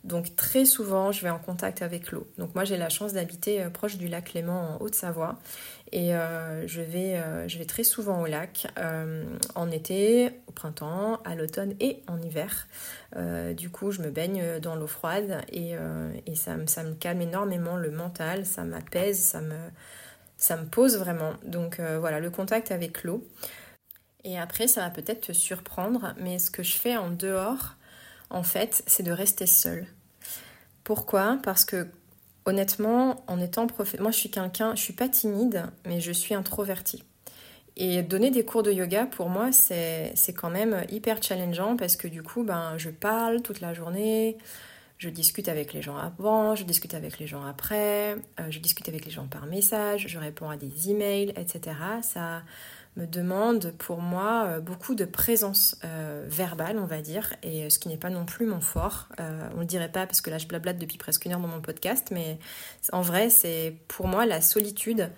[0.05, 2.27] Donc très souvent, je vais en contact avec l'eau.
[2.37, 5.39] Donc moi, j'ai la chance d'habiter euh, proche du lac Léman en Haute-Savoie.
[5.91, 8.67] Et euh, je, vais, euh, je vais très souvent au lac
[9.55, 12.67] en été, au printemps, à l'automne et en hiver.
[13.55, 15.75] du coup, je me baigne dans l'eau froide et,
[16.35, 19.57] ça, me calme énormément le mental, ça m'apaise, ça me,
[20.37, 21.33] ça me pose vraiment.
[21.45, 23.27] Donc voilà, le contact avec l'eau.
[24.23, 27.75] Et après, ça va peut-être te surprendre, mais ce que je fais en dehors,
[28.29, 29.87] en fait, c'est de rester seule.
[30.85, 31.39] Pourquoi?
[31.43, 31.87] Parce que
[32.45, 33.99] honnêtement, en étant prof...
[33.99, 37.03] moi je suis quelqu'un, je suis pas timide, mais je suis introvertie.
[37.75, 42.07] Et donner des cours de yoga, pour moi, c'est quand même hyper challengeant parce que
[42.07, 44.37] du coup, ben, je parle toute la journée,
[44.97, 48.87] je discute avec les gens avant, je discute avec les gens après, euh, je discute
[48.87, 51.75] avec les gens par message, je réponds à des emails, etc.
[52.01, 52.43] Ça,
[52.95, 57.69] me demande pour moi euh, beaucoup de présence euh, verbale, on va dire, et euh,
[57.69, 59.09] ce qui n'est pas non plus mon fort.
[59.19, 61.61] on le dirait pas parce que là je blablate depuis presque une heure dans mon
[61.61, 62.39] podcast, mais
[62.91, 65.09] en vrai, c'est pour moi la solitude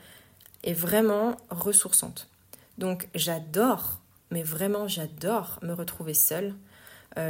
[0.63, 2.30] est vraiment ressourçante.
[2.78, 3.99] Donc j'adore,
[4.32, 6.53] mais vraiment j'adore me retrouver seule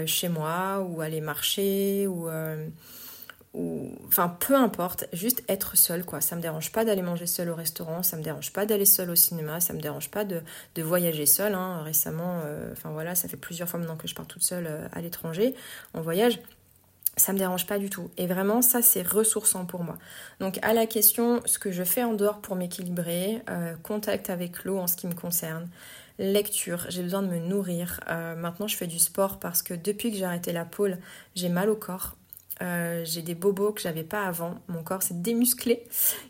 [0.06, 2.28] chez moi ou aller marcher ou
[4.08, 6.22] enfin peu importe, juste être seul quoi.
[6.22, 9.10] Ça me dérange pas d'aller manger seul au restaurant, ça me dérange pas d'aller seul
[9.10, 10.42] au cinéma, ça me dérange pas de,
[10.82, 11.54] voyager seul.
[11.54, 11.82] Hein.
[11.84, 14.88] Récemment, euh, enfin voilà, ça fait plusieurs fois maintenant que je pars toute seule euh,
[14.92, 15.56] à l'étranger
[15.94, 16.40] en voyage.
[17.16, 18.12] Ça me dérange pas du tout.
[18.18, 19.98] Et vraiment, ça, c'est ressourçant pour moi.
[20.40, 24.66] Donc, à la question, ce que je fais en dehors pour m'équilibrer, euh, contact avec
[24.66, 25.68] l'eau en ce qui me concerne,
[26.20, 28.02] lecture, j'ai besoin de me nourrir.
[28.08, 31.00] maintenant, je fais du sport parce que depuis que j'ai arrêté la pôle,
[31.36, 32.16] j'ai mal au corps.
[32.62, 34.56] Euh, j'ai des bobos que j'avais pas avant.
[34.68, 35.84] Mon corps s'est démusclé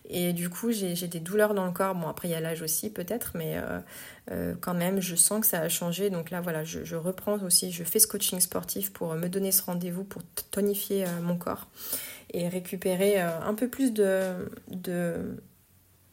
[0.10, 1.96] et du coup j'ai des douleurs dans le corps.
[1.96, 3.80] Bon après il y a l'âge aussi peut-être, mais euh,
[4.32, 6.10] euh, quand même je sens que ça a changé.
[6.10, 9.62] Donc là voilà, je, reprends aussi, je fais ce coaching sportif pour me donner ce
[9.64, 10.22] rendez-vous pour
[10.52, 11.68] tonifier mon corps
[12.34, 15.38] et récupérer un peu plus de, de,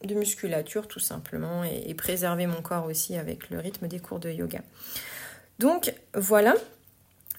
[0.07, 4.61] musculature tout simplement et préserver mon corps aussi avec le rythme des cours de yoga.
[5.59, 6.53] Donc voilà,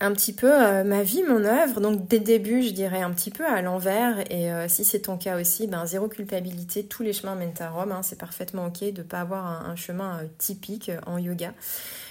[0.00, 1.80] un petit peu euh, ma vie, mon œuvre.
[1.80, 4.20] Donc dès le début, je dirais un petit peu à l'envers.
[4.30, 7.70] Et euh, si c'est ton cas aussi, ben, zéro culpabilité, tous les chemins mènent à
[7.70, 7.92] Rome.
[7.92, 8.02] Hein.
[8.02, 11.52] c'est parfaitement ok de ne pas avoir un, chemin euh, typique en yoga.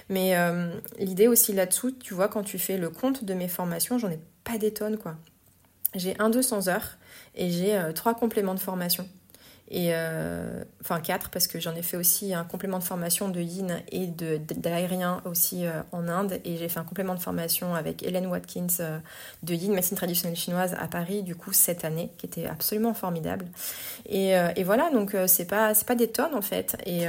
[0.10, 0.36] Mais
[1.00, 4.20] l'idée aussi là-dessous, tu vois, quand tu fais le compte de mes formations, j'en ai
[4.44, 5.16] pas des tonnes quoi.
[5.96, 7.00] J'ai un 200 heures
[7.34, 9.10] et j'ai trois compléments de formation
[9.68, 13.42] et euh, enfin quatre parce que j'en ai fait aussi un complément de formation de
[13.42, 16.40] yin et de d'aérien aussi euh, en Inde.
[16.46, 19.00] Et j'ai fait un complément de formation avec Hélène Watkins euh,
[19.42, 23.46] de yin médecine traditionnelle chinoise à Paris du coup cette année qui était absolument formidable.
[24.08, 26.78] Et, et voilà donc c'est pas c'est pas des tonnes en fait.
[26.86, 27.06] Et,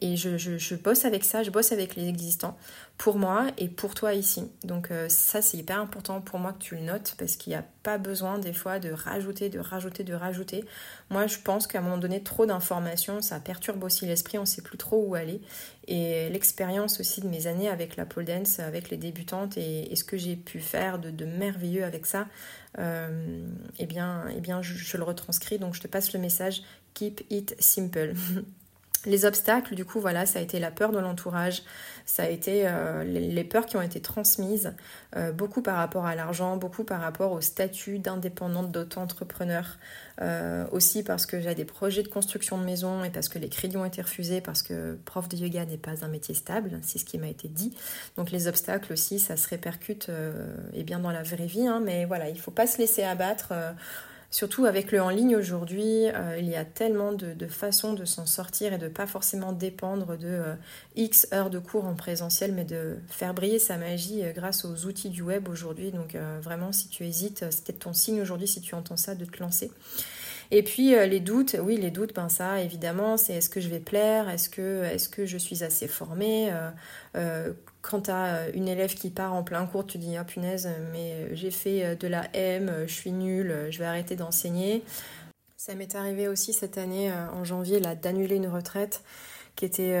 [0.00, 2.56] et je, je, je bosse avec ça je bosse avec les existants
[2.96, 4.50] pour moi et pour toi ici.
[4.62, 7.56] Donc euh, ça c'est hyper important pour moi que tu le notes parce qu'il n'y
[7.56, 10.64] a pas besoin des fois de rajouter, de rajouter, de rajouter.
[11.10, 14.46] Moi je pense qu'à un moment donné trop d'informations ça perturbe aussi l'esprit, on ne
[14.46, 15.40] sait plus trop où aller.
[15.88, 20.04] Et l'expérience aussi de mes années avec la pole dance, avec les débutantes et, ce
[20.04, 22.26] que j'ai pu faire de, merveilleux avec ça,
[22.78, 23.44] euh,
[23.78, 25.58] eh bien, eh bien je, je le retranscris.
[25.58, 26.62] Donc je te passe le message,
[26.94, 28.14] keep it simple.
[29.06, 31.62] Les obstacles, du coup, voilà, ça a été la peur de l'entourage,
[32.06, 34.74] ça a été euh, les, peurs qui ont été transmises,
[35.16, 39.78] euh, beaucoup par rapport à l'argent, beaucoup par rapport au statut d'indépendante d'auto-entrepreneur,
[40.20, 43.48] euh, aussi parce que j'ai des projets de construction de maison et parce que les
[43.48, 46.98] crédits ont été refusés, parce que prof de yoga n'est pas un métier stable, c'est
[46.98, 47.74] ce qui m'a été dit.
[48.16, 50.10] Donc les obstacles aussi, ça se répercute
[50.72, 53.02] et bien dans la vraie vie, hein, mais voilà, il ne faut pas se laisser
[53.02, 53.52] abattre.
[54.34, 58.26] Surtout avec le en ligne aujourd'hui, euh, il y a tellement de, façons de s'en
[58.26, 60.54] sortir et de pas forcément dépendre de euh,
[60.96, 64.86] X heures de cours en présentiel, mais de faire briller sa magie euh, grâce aux
[64.86, 65.92] outils du web aujourd'hui.
[65.92, 69.40] Donc vraiment, si tu hésites, c'était ton signe aujourd'hui, si tu entends ça, de te
[69.40, 69.70] lancer.
[70.50, 73.68] Et puis euh, les doutes, oui, les doutes, ben ça, évidemment, c'est est-ce que je
[73.68, 76.70] vais plaire Est-ce que, est que je suis assez formée euh,
[77.16, 80.68] euh, Quand tu as une élève qui part en plein cours, tu dis, ah punaise,
[80.92, 84.82] mais j'ai fait de la M, je suis nulle, je vais arrêter d'enseigner.
[85.56, 89.02] Ça m'est arrivé aussi cette année, en janvier, là, d'annuler une retraite
[89.56, 89.98] qui était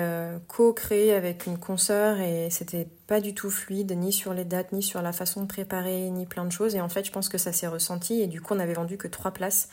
[0.48, 4.82] co-créée avec une consoeur et c'était pas du tout fluide, ni sur les dates, ni
[4.82, 6.74] sur la façon de préparer, ni plein de choses.
[6.74, 8.96] Et en fait, je pense que ça s'est ressenti et du coup, on avait vendu
[8.96, 9.68] que trois places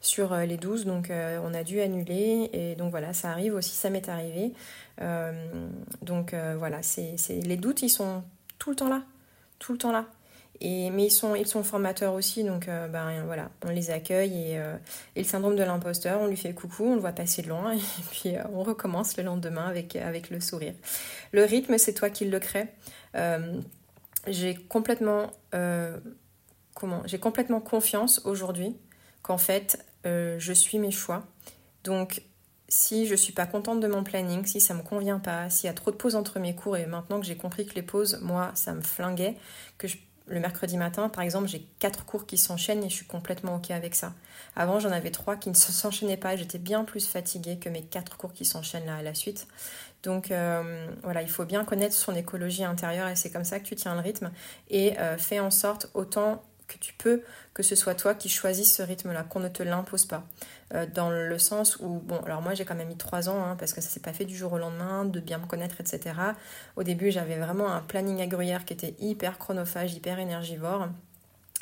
[0.00, 2.50] sur euh, les 12, donc euh, on a dû annuler.
[2.52, 4.52] Et donc voilà, ça arrive aussi, ça m'est arrivé.
[5.00, 5.32] Euh,
[6.02, 8.22] donc voilà, c'est, les doutes, ils sont
[8.58, 9.02] tout le temps là,
[9.58, 10.06] tout le temps là.
[10.62, 14.32] Et, mais ils sont, ils sont formateurs aussi, donc ben, voilà, on les accueille.
[14.32, 17.48] Et, et, le syndrome de l'imposteur, on lui fait coucou, on le voit passer de
[17.48, 17.78] loin, et
[18.10, 20.72] puis on recommence le lendemain avec, avec le sourire.
[21.32, 22.68] Le rythme, c'est toi qui le crée.
[24.26, 25.30] j'ai complètement,
[26.72, 28.76] comment, j'ai complètement confiance aujourd'hui
[29.26, 31.24] qu'en fait, euh, je suis mes choix.
[31.82, 32.22] Donc,
[32.68, 35.70] si je suis pas contente de mon planning, si ça me convient pas, s'il y
[35.70, 38.20] a trop de pauses entre mes cours, et maintenant que j'ai compris que les pauses,
[38.22, 39.36] moi, ça me flinguait,
[39.78, 39.88] que
[40.28, 43.72] le mercredi matin, par exemple, j'ai quatre cours qui s'enchaînent et je suis complètement OK
[43.72, 44.14] avec ça.
[44.54, 47.82] Avant, j'en avais trois qui ne s'enchaînaient pas et j'étais bien plus fatiguée que mes
[47.82, 49.48] quatre cours qui s'enchaînent là à la suite.
[50.04, 53.64] Donc euh, voilà, il faut bien connaître son écologie intérieure et c'est comme ça que
[53.64, 54.30] tu tiens le rythme
[54.70, 57.22] et euh, fais en sorte autant que tu peux,
[57.54, 60.24] que ce soit toi qui choisis ce rythme-là, qu'on ne te l'impose pas.
[60.74, 63.56] Euh, dans le sens où, bon, alors moi j'ai quand même mis trois ans, hein,
[63.56, 66.14] parce que ça s'est pas fait du jour au lendemain, de bien me connaître, etc.
[66.76, 70.88] Au début, j'avais vraiment un planning à gruyère qui était hyper chronophage, hyper énergivore.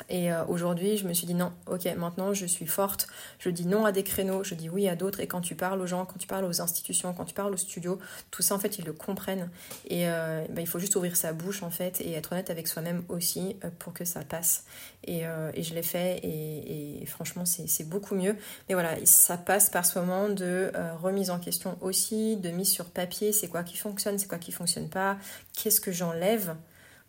[0.09, 3.07] Et euh, aujourd'hui, je me suis dit non, ok, maintenant je suis forte,
[3.39, 5.21] je dis non à des créneaux, je dis oui à d'autres.
[5.21, 7.57] Et quand tu parles aux gens, quand tu parles aux institutions, quand tu parles aux
[7.57, 7.97] studios,
[8.29, 9.49] tout ça en fait, ils le comprennent.
[9.87, 12.67] Et euh, bah, il faut juste ouvrir sa bouche en fait et être honnête avec
[12.67, 14.65] soi-même aussi euh, pour que ça passe.
[15.07, 15.23] Et,
[15.57, 18.35] je l'ai fait et, franchement, c'est beaucoup mieux.
[18.67, 22.85] Mais voilà, ça passe par ce moment de remise en question aussi, de mise sur
[22.85, 25.17] papier c'est quoi qui fonctionne, c'est quoi qui fonctionne pas,
[25.53, 26.55] qu'est-ce que j'enlève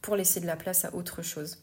[0.03, 1.59] pour laisser de la place à autre chose?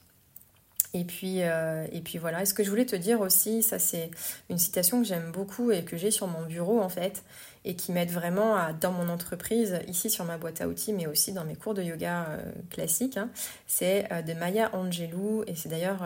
[0.95, 2.43] Et puis, euh, et puis voilà.
[2.43, 4.11] Et ce que je voulais te dire aussi, ça c'est
[4.49, 7.23] une citation que j'aime beaucoup et que j'ai sur mon bureau en fait,
[7.65, 11.31] et qui m'aide vraiment dans mon entreprise, ici sur ma boîte à outils, mais aussi
[11.31, 13.17] dans mes cours de yoga euh, classiques.
[13.17, 13.29] Hein.
[13.67, 16.03] c'est euh, de Maya Angelou, et c'est d'ailleurs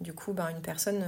[0.00, 1.02] du coup ben, une personne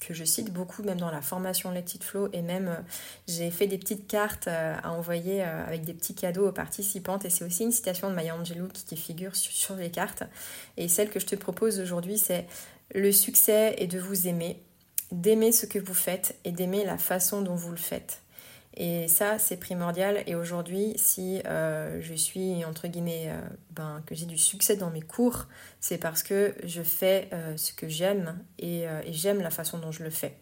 [0.00, 2.84] que je cite beaucoup, même dans la formation Let It Flow, et même
[3.28, 7.44] j'ai fait des petites cartes à envoyer avec des petits cadeaux aux participantes, et c'est
[7.44, 10.22] aussi une citation de Maya Angelou qui, figure sur les cartes.
[10.76, 12.46] Et celle que je te propose aujourd'hui, c'est
[12.94, 14.62] le succès est de vous aimer,
[15.10, 18.23] d'aimer ce que vous faites et d'aimer la façon dont vous le faites.
[18.76, 20.22] Et ça, c'est primordial.
[20.26, 24.90] Et aujourd'hui, si euh, je suis, entre guillemets, euh, ben, que j'ai du succès dans
[24.90, 25.46] mes cours,
[25.80, 30.02] c'est parce que je fais euh, ce que j'aime et, j'aime la façon dont je
[30.02, 30.36] le fais.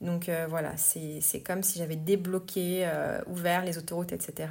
[0.00, 2.88] Donc voilà, c'est comme si j'avais débloqué,
[3.26, 4.50] ouvert les autoroutes, etc.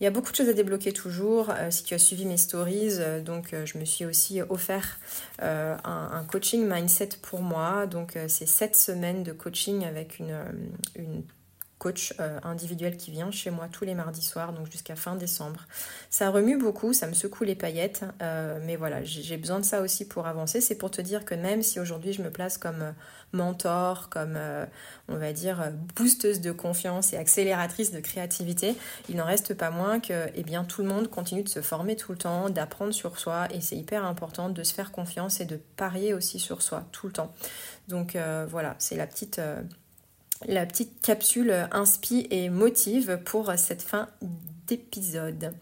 [0.00, 1.52] Il y a beaucoup de choses à débloquer toujours.
[1.70, 4.98] Si tu as suivi mes stories, donc je me suis aussi offert
[5.38, 7.86] un, coaching mindset pour moi.
[7.86, 11.24] Donc c'est sept semaines de coaching avec une
[11.84, 15.60] coach euh, individuel qui vient chez moi tous les mardis soirs, donc jusqu'à fin décembre.
[16.08, 19.82] Ça remue beaucoup, ça me secoue les paillettes, euh, mais voilà, j'ai besoin de ça
[19.82, 20.62] aussi pour avancer.
[20.62, 22.92] C'est pour te dire que même si aujourd'hui je me place comme euh,
[23.34, 24.38] mentor, comme
[25.08, 28.76] on va dire boosteuse de confiance et accélératrice de créativité,
[29.08, 32.12] il n'en reste pas moins que eh tout le monde continue de se former tout
[32.12, 35.56] le temps, d'apprendre sur soi, et c'est hyper important de se faire confiance et de
[35.76, 37.34] parier aussi sur soi tout le temps.
[37.88, 38.16] Donc
[38.48, 39.40] voilà, c'est la petite
[40.46, 44.08] la petite capsule inspi et motive pour cette fin
[44.66, 45.52] d'épisode.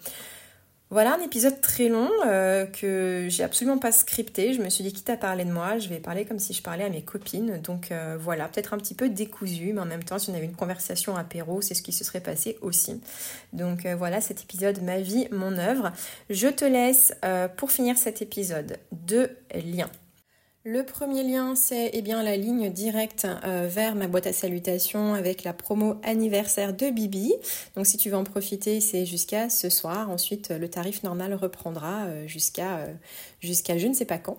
[0.93, 4.53] Voilà un épisode très long euh, que j'ai absolument pas scripté.
[4.53, 6.63] Je me suis dit, quitte à parler de moi, je vais parler comme si je
[6.63, 7.63] parlais à mes copines.
[7.63, 10.45] Donc euh, voilà, peut-être un petit peu décousu, mais en même temps, si on avait
[10.45, 13.01] une conversation apéro, c'est ce qui se serait passé aussi.
[13.55, 15.93] Donc euh, voilà cet épisode Ma vie, mon œuvre.
[16.29, 17.15] Je te laisse
[17.57, 19.89] pour finir cet épisode deux liens.
[20.65, 25.13] Le premier lien, c'est eh bien la ligne directe euh, vers ma boîte à salutations
[25.13, 27.35] avec la promo anniversaire de Bibi.
[27.75, 30.09] Donc si tu veux en profiter, c'est jusqu'à ce soir.
[30.09, 32.27] Ensuite, le tarif normal reprendra euh, euh,
[33.41, 34.39] jusqu'à je ne sais pas quand.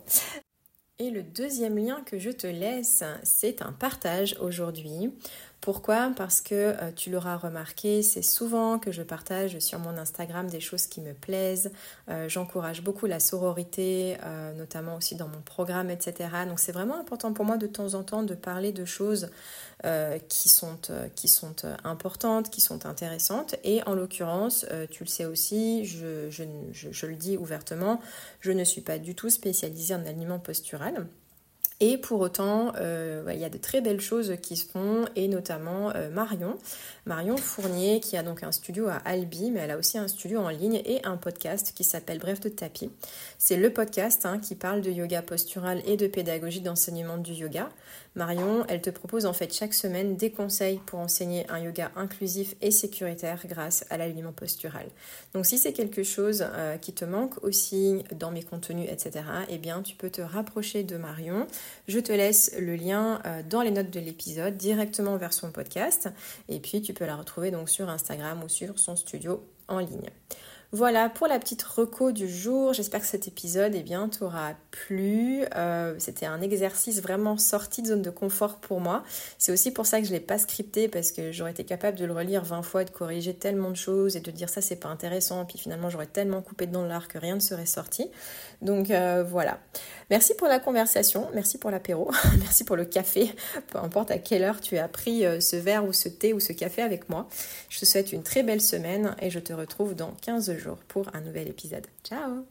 [0.99, 5.11] Et le deuxième lien que je te laisse, c'est un partage aujourd'hui.
[5.64, 6.11] Pourquoi?
[6.18, 10.59] Parce que euh, tu l'auras remarqué, c'est souvent que je partage sur mon Instagram des
[10.59, 11.72] choses qui me plaisent.
[12.09, 16.28] Euh, j'encourage beaucoup la sororité, euh, notamment aussi dans mon programme, etc.
[16.49, 19.30] Donc c'est vraiment important pour moi de temps en temps de parler de choses
[20.30, 20.78] qui sont,
[21.84, 23.55] importantes, qui sont intéressantes.
[23.66, 27.99] Et en l'occurrence, tu le sais aussi, je, le dis ouvertement,
[28.39, 31.05] je ne suis pas du tout spécialisée en alignement postural.
[31.86, 35.27] Et pour autant, euh, il y a de très belles choses qui se font, et
[35.27, 36.57] notamment euh, Marion,
[37.05, 40.39] Marion Fournier, qui a donc un studio à Albi, mais elle a aussi un studio
[40.39, 42.89] en ligne et un podcast qui s'appelle Bref de tapis.
[43.38, 47.67] C'est le podcast hein, qui parle de yoga postural et de pédagogie d'enseignement du yoga.
[48.16, 52.55] Marion, elle te propose en fait chaque semaine des conseils pour enseigner un yoga inclusif
[52.61, 54.86] et sécuritaire grâce à l'alignement postural.
[55.34, 59.57] Donc si c'est quelque chose euh, qui te manque aussi dans mes contenus, etc., eh
[59.57, 61.47] bien tu peux te rapprocher de Marion.
[61.88, 66.09] Je te laisse le lien euh, dans les notes de l'épisode directement vers son podcast
[66.49, 70.09] et puis tu peux la retrouver donc sur Instagram ou sur son studio en ligne.
[70.76, 72.74] Voilà pour la petite reco du jour.
[72.74, 75.43] J'espère que cet épisode eh bien, t'aura plu.
[75.55, 79.03] Euh, c'était un exercice vraiment sorti de zone de confort pour moi.
[79.38, 81.99] C'est aussi pour ça que je ne l'ai pas scripté parce que j'aurais été capable
[81.99, 84.78] de le relire 20 fois de corriger tellement de choses et de dire ça c'est
[84.78, 85.45] pas intéressant.
[85.45, 88.09] Puis finalement j'aurais tellement coupé dans l'art que rien ne serait sorti.
[88.63, 89.59] Donc euh, voilà.
[90.09, 92.09] Merci pour la conversation, merci pour l'apéro,
[92.39, 93.32] merci pour le café,
[93.67, 96.39] peu importe à quelle heure tu as pris euh, ce verre ou ce thé ou
[96.39, 97.28] ce café avec moi.
[97.69, 101.09] Je te souhaite une très belle semaine et je te retrouve dans 15 jours pour
[101.14, 101.88] un nouvel épisode.
[102.03, 102.45] Ciao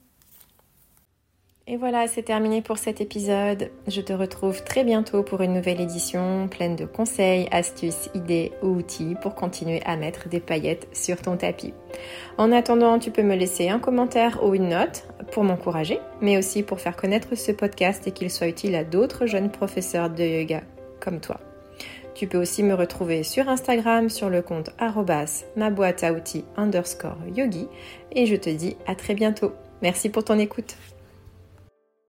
[1.69, 3.71] et voilà, c'est terminé pour cet épisode.
[3.87, 8.71] Je te retrouve très bientôt pour une nouvelle édition pleine de conseils, astuces, idées ou
[8.71, 11.73] outils pour continuer à mettre des paillettes sur ton tapis.
[12.37, 16.65] En attendant, tu peux me laisser un commentaire ou une note pour m'encourager, mais aussi
[16.65, 20.63] pour faire connaître ce podcast et qu'il soit utile à d'autres jeunes professeurs de yoga
[20.99, 21.39] comme toi.
[22.23, 24.71] Tu peux aussi me retrouver sur Instagram sur le compte
[25.57, 27.67] ma boîte à outils underscore yogi
[28.13, 29.51] et je te dis à très bientôt.
[29.83, 30.77] Merci pour ton écoute.